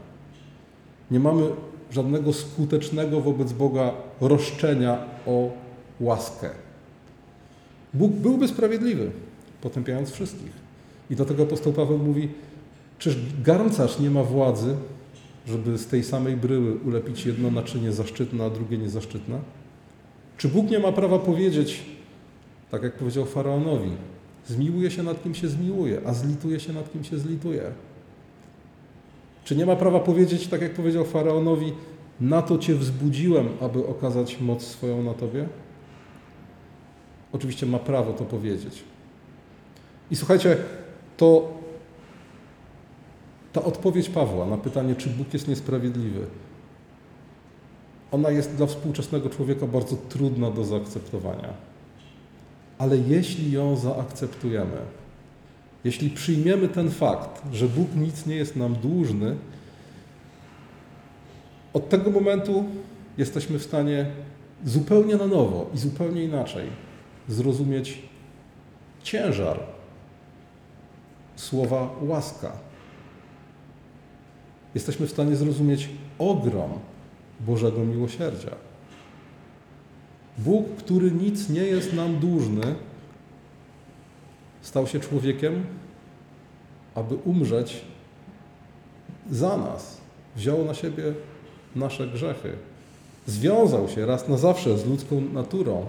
Nie 1.12 1.20
mamy 1.20 1.50
żadnego 1.94 2.34
skutecznego 2.34 3.22
wobec 3.22 3.54
Boga 3.54 3.92
roszczenia 4.22 4.98
o 5.26 5.52
łaskę. 6.00 6.50
Bóg 7.94 8.12
byłby 8.12 8.48
sprawiedliwy, 8.48 9.12
potępiając 9.62 10.12
wszystkich. 10.12 10.52
I 11.10 11.16
dlatego 11.16 11.44
apostoł 11.44 11.74
Paweł 11.74 11.98
mówi, 11.98 12.30
czyż 13.00 13.18
garncarz 13.44 14.00
nie 14.00 14.10
ma 14.10 14.24
władzy, 14.24 14.76
żeby 15.48 15.78
z 15.78 15.88
tej 15.88 16.04
samej 16.04 16.38
bryły 16.38 16.76
ulepić 16.76 17.26
jedno 17.26 17.52
naczynie 17.52 17.92
zaszczytne, 17.92 18.46
a 18.46 18.50
drugie 18.50 18.78
niezaszczytne? 18.78 19.40
Czy 20.38 20.48
Bóg 20.48 20.70
nie 20.70 20.80
ma 20.80 20.92
prawa 20.92 21.20
powiedzieć, 21.20 21.84
tak 22.72 22.84
jak 22.84 22.94
powiedział 22.94 23.26
faraonowi, 23.26 23.92
zmiłuje 24.48 24.92
się 24.92 25.04
nad 25.04 25.24
kim 25.24 25.36
się 25.36 25.48
zmiłuje, 25.48 26.02
a 26.06 26.14
zlituje 26.14 26.60
się 26.60 26.74
nad 26.74 26.92
kim 26.92 27.04
się 27.04 27.18
zlituje? 27.18 27.64
Czy 29.44 29.56
nie 29.56 29.66
ma 29.66 29.76
prawa 29.76 30.00
powiedzieć, 30.00 30.48
tak 30.48 30.62
jak 30.62 30.74
powiedział 30.74 31.06
faraonowi, 31.06 31.74
na 32.20 32.42
to 32.42 32.58
cię 32.58 32.76
wzbudziłem, 32.76 33.50
aby 33.62 33.88
okazać 33.88 34.42
moc 34.42 34.64
swoją 34.64 35.04
na 35.04 35.14
tobie? 35.14 35.48
Oczywiście 37.32 37.66
ma 37.66 37.80
prawo 37.80 38.14
to 38.14 38.26
powiedzieć. 38.26 38.84
I 40.12 40.16
słuchajcie, 40.16 40.58
to 41.18 41.54
ta 43.54 43.64
odpowiedź 43.64 44.10
Pawła 44.10 44.46
na 44.46 44.58
pytanie, 44.58 44.96
czy 44.96 45.10
Bóg 45.10 45.34
jest 45.34 45.48
niesprawiedliwy, 45.48 46.26
ona 48.12 48.30
jest 48.30 48.56
dla 48.56 48.66
współczesnego 48.66 49.30
człowieka 49.30 49.68
bardzo 49.68 49.96
trudna 50.10 50.52
do 50.52 50.64
zaakceptowania. 50.64 51.54
Ale 52.78 52.98
jeśli 52.98 53.52
ją 53.52 53.76
zaakceptujemy, 53.76 54.78
jeśli 55.84 56.10
przyjmiemy 56.10 56.68
ten 56.68 56.92
fakt, 56.92 57.42
że 57.52 57.68
Bóg 57.68 57.96
nic 57.96 58.26
nie 58.26 58.36
jest 58.36 58.56
nam 58.56 58.76
dłużny, 58.76 59.36
od 61.74 61.90
tego 61.90 62.12
momentu 62.12 62.66
jesteśmy 63.18 63.60
w 63.60 63.64
stanie 63.64 64.06
zupełnie 64.66 65.16
na 65.16 65.28
nowo 65.28 65.70
i 65.74 65.78
zupełnie 65.78 66.24
inaczej 66.24 66.68
zrozumieć 67.28 68.02
ciężar 69.04 69.60
słowa 71.36 71.90
łaska. 72.02 72.52
Jesteśmy 74.76 75.08
w 75.08 75.12
stanie 75.12 75.36
zrozumieć 75.36 75.90
ogrom 76.20 76.70
Bożego 77.40 77.86
miłosierdzia. 77.86 78.52
Bóg, 80.38 80.76
który 80.78 81.12
nic 81.12 81.50
nie 81.50 81.62
jest 81.62 81.94
nam 81.94 82.20
dłużny, 82.20 82.76
stał 84.64 84.88
się 84.88 85.00
człowiekiem, 85.00 85.66
aby 86.96 87.16
umrzeć 87.16 87.82
za 89.32 89.58
nas. 89.58 90.02
Wziął 90.36 90.66
na 90.66 90.74
siebie 90.74 91.04
nasze 91.76 92.08
grzechy. 92.08 92.54
Związał 93.28 93.90
się 93.90 94.06
raz 94.06 94.28
na 94.28 94.38
zawsze 94.38 94.78
z 94.78 94.86
ludzką 94.86 95.22
naturą, 95.22 95.86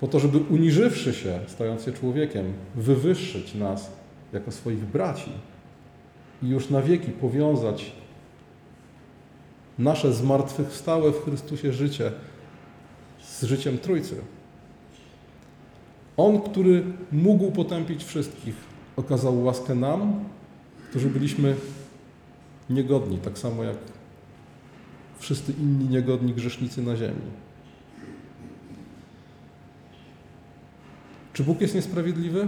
po 0.00 0.08
to, 0.08 0.20
żeby 0.20 0.38
uniżywszy 0.38 1.14
się, 1.14 1.40
stając 1.46 1.84
się 1.84 1.92
człowiekiem, 1.92 2.52
wywyższyć 2.74 3.54
nas 3.54 3.90
jako 4.32 4.50
swoich 4.50 4.84
braci 4.84 5.32
i 6.42 6.48
już 6.48 6.70
na 6.70 6.82
wieki 6.82 7.10
powiązać 7.10 7.92
nasze 9.78 10.12
zmartwychwstałe 10.12 11.12
w 11.12 11.24
Chrystusie 11.24 11.72
życie 11.72 12.12
z 13.22 13.42
życiem 13.42 13.78
Trójcy. 13.78 14.16
On, 16.16 16.40
który 16.40 16.84
mógł 17.12 17.50
potępić 17.50 18.04
wszystkich, 18.04 18.54
okazał 18.96 19.44
łaskę 19.44 19.74
nam, 19.74 20.24
którzy 20.90 21.10
byliśmy 21.10 21.56
niegodni, 22.70 23.18
tak 23.18 23.38
samo 23.38 23.64
jak 23.64 23.76
wszyscy 25.18 25.52
inni 25.52 25.88
niegodni 25.88 26.34
grzesznicy 26.34 26.82
na 26.82 26.96
ziemi. 26.96 27.30
Czy 31.32 31.44
Bóg 31.44 31.60
jest 31.60 31.74
niesprawiedliwy? 31.74 32.46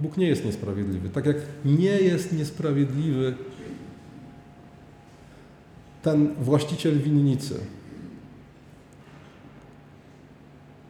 Bóg 0.00 0.16
nie 0.16 0.26
jest 0.26 0.44
niesprawiedliwy. 0.44 1.08
Tak 1.08 1.26
jak 1.26 1.36
nie 1.64 1.98
jest 2.00 2.32
niesprawiedliwy 2.32 3.34
ten 6.02 6.34
właściciel 6.34 6.98
winnicy, 6.98 7.60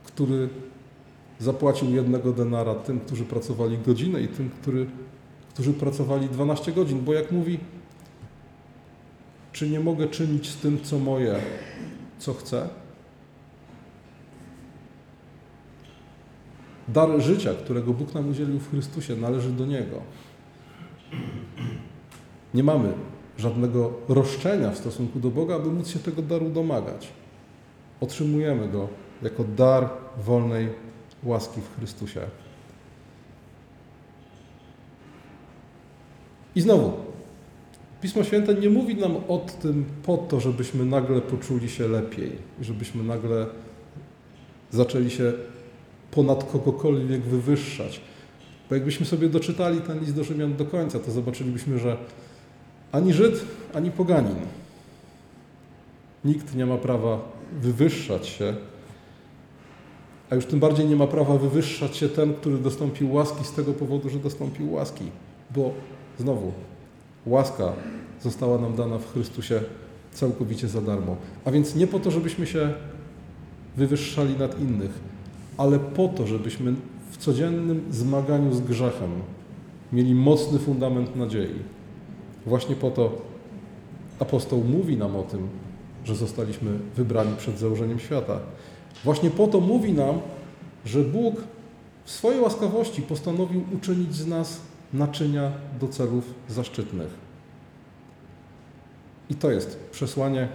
który 0.05 0.49
zapłacił 1.39 1.95
jednego 1.95 2.33
denara 2.33 2.75
tym, 2.75 3.01
którzy 3.01 3.25
pracowali 3.25 3.79
godzinę 3.79 4.23
i 4.23 4.29
tym, 4.29 4.51
który, 4.51 4.87
którzy 5.53 5.73
pracowali 5.73 6.29
12 6.29 6.73
godzin. 6.73 7.05
Bo 7.05 7.13
jak 7.13 7.33
mówi, 7.33 7.59
czy 9.53 9.71
nie 9.71 9.81
mogę 9.81 10.09
czynić 10.09 10.51
z 10.51 10.57
tym, 10.57 10.81
co 10.83 10.99
moje, 10.99 11.37
co 12.19 12.35
chcę? 12.35 12.69
Dar 16.89 17.21
życia, 17.21 17.55
którego 17.55 17.93
Bóg 17.93 18.15
nam 18.15 18.29
udzielił 18.29 18.59
w 18.59 18.71
Chrystusie, 18.71 19.17
należy 19.17 19.51
do 19.51 19.67
Niego. 19.67 20.01
Nie 22.55 22.63
mamy 22.63 22.93
żadnego 23.39 23.93
roszczenia 24.09 24.71
w 24.71 24.79
stosunku 24.79 25.21
do 25.21 25.31
Boga, 25.31 25.57
aby 25.57 25.71
móc 25.71 25.89
się 25.89 25.99
tego 25.99 26.23
daru 26.23 26.51
domagać. 26.51 27.09
Otrzymujemy 28.01 28.69
go 28.69 28.89
jako 29.23 29.45
dar 29.45 29.89
wolnej 30.25 30.69
łaski 31.25 31.61
w 31.61 31.79
Chrystusie. 31.79 32.21
I 36.57 36.61
znowu, 36.61 36.93
Pismo 38.03 38.25
Święte 38.25 38.55
nie 38.55 38.71
mówi 38.71 38.97
nam 38.97 39.17
o 39.29 39.47
tym 39.63 39.85
po 40.03 40.17
to, 40.17 40.41
żebyśmy 40.41 40.85
nagle 40.85 41.21
poczuli 41.21 41.69
się 41.69 41.89
lepiej, 41.89 42.33
żebyśmy 42.61 43.05
nagle 43.05 43.47
zaczęli 44.71 45.11
się 45.11 45.33
ponad 46.11 46.53
kogokolwiek 46.53 47.23
wywyższać. 47.23 48.01
Bo 48.69 48.75
jakbyśmy 48.75 49.07
sobie 49.07 49.29
doczytali 49.29 49.81
ten 49.81 50.01
list 50.01 50.15
do 50.15 50.25
Rzymian 50.25 50.57
do 50.57 50.65
końca, 50.65 50.99
to 50.99 51.11
zobaczylibyśmy, 51.11 51.79
że 51.79 51.97
ani 52.93 53.13
Żyd, 53.13 53.45
ani 53.75 53.91
poganin. 53.91 54.37
Nikt 56.25 56.55
nie 56.55 56.67
ma 56.67 56.77
prawa 56.77 57.21
wywyższać 57.61 58.27
się, 58.27 58.55
a 60.35 60.37
już 60.37 60.47
tym 60.47 60.61
bardziej 60.61 60.87
nie 60.87 60.97
ma 60.97 61.07
prawa 61.07 61.39
wywyższać 61.39 61.97
się 61.97 62.09
ten, 62.09 62.35
który 62.35 62.59
dostąpił 62.59 63.13
łaski 63.13 63.45
z 63.45 63.53
tego 63.53 63.73
powodu, 63.73 64.09
że 64.09 64.19
dostąpił 64.19 64.73
łaski. 64.73 65.05
Bo 65.55 65.71
znowu, 66.19 66.53
łaska 67.27 67.73
została 68.23 68.59
nam 68.59 68.77
dana 68.77 68.99
w 68.99 69.13
Chrystusie 69.13 69.61
całkowicie 70.13 70.69
za 70.69 70.81
darmo. 70.81 71.17
A 71.45 71.51
więc 71.51 71.75
nie 71.75 71.87
po 71.87 72.01
to, 72.01 72.11
żebyśmy 72.11 72.47
się 72.47 72.73
wywyższali 73.77 74.37
nad 74.37 74.61
innych, 74.61 74.91
ale 75.57 75.79
po 75.79 76.09
to, 76.09 76.27
żebyśmy 76.27 76.75
w 77.11 77.17
codziennym 77.17 77.83
zmaganiu 77.91 78.55
z 78.55 78.61
grzechem 78.61 79.11
mieli 79.93 80.15
mocny 80.15 80.59
fundament 80.59 81.17
nadziei. 81.17 81.59
Właśnie 82.47 82.77
po 82.77 82.91
to 82.91 83.19
apostoł 84.19 84.65
mówi 84.65 84.97
nam 84.97 85.17
o 85.17 85.23
tym, 85.23 85.49
że 86.05 86.15
zostaliśmy 86.15 86.71
wybrani 86.97 87.37
przed 87.37 87.59
założeniem 87.59 87.99
świata. 87.99 88.41
Właśnie 89.05 89.31
po 89.31 89.47
to 89.47 89.61
mówi 89.61 89.93
nam, 89.93 90.21
że 90.85 91.01
Bóg 91.01 91.35
w 92.05 92.11
swojej 92.11 92.41
łaskawości 92.41 93.03
postanowił 93.03 93.65
uczynić 93.77 94.15
z 94.15 94.27
nas 94.27 94.61
naczynia 94.93 95.53
do 95.81 95.89
celów 95.89 96.35
zaszczytnych. 96.49 97.09
I 99.31 99.35
to 99.35 99.51
jest 99.51 99.81
przesłanie 99.91 100.49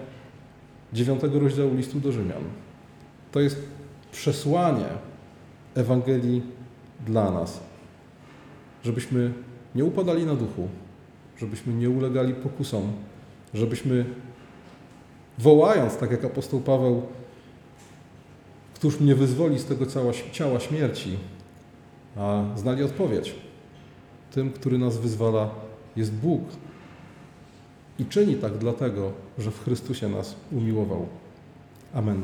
dziewiątego 0.94 1.40
rozdziału 1.40 1.76
listu 1.76 2.00
do 2.00 2.12
Rzymian. 2.12 2.44
To 3.32 3.40
jest 3.40 3.58
przesłanie 4.12 4.86
Ewangelii 5.76 6.42
dla 7.06 7.32
nas, 7.32 7.60
żebyśmy 8.84 9.34
nie 9.76 9.86
upadali 9.86 10.26
na 10.26 10.36
duchu, 10.36 10.68
żebyśmy 11.38 11.74
nie 11.74 11.90
ulegali 11.90 12.34
pokusom, 12.34 12.92
żebyśmy 13.54 14.06
wołając, 15.38 15.98
tak 15.98 16.12
jak 16.12 16.26
apostoł 16.26 16.60
Paweł, 16.60 17.02
któż 18.80 19.00
mnie 19.00 19.16
wyzwoli 19.16 19.60
z 19.60 19.66
tego 19.66 19.86
ciała, 20.32 20.60
śmierci, 20.60 21.18
a 22.16 22.44
znali 22.56 22.84
odpowiedź. 22.84 23.36
Tym, 24.32 24.52
który 24.52 24.78
nas 24.78 24.98
wyzwala, 24.98 25.50
jest 25.96 26.14
Bóg. 26.14 26.42
I 28.00 28.06
czyni 28.06 28.36
tak 28.36 28.58
dlatego, 28.58 29.12
że 29.38 29.52
w 29.52 29.64
Chrystusie 29.64 30.10
nas 30.10 30.36
umiłował. 30.52 31.08
Amen. 31.94 32.22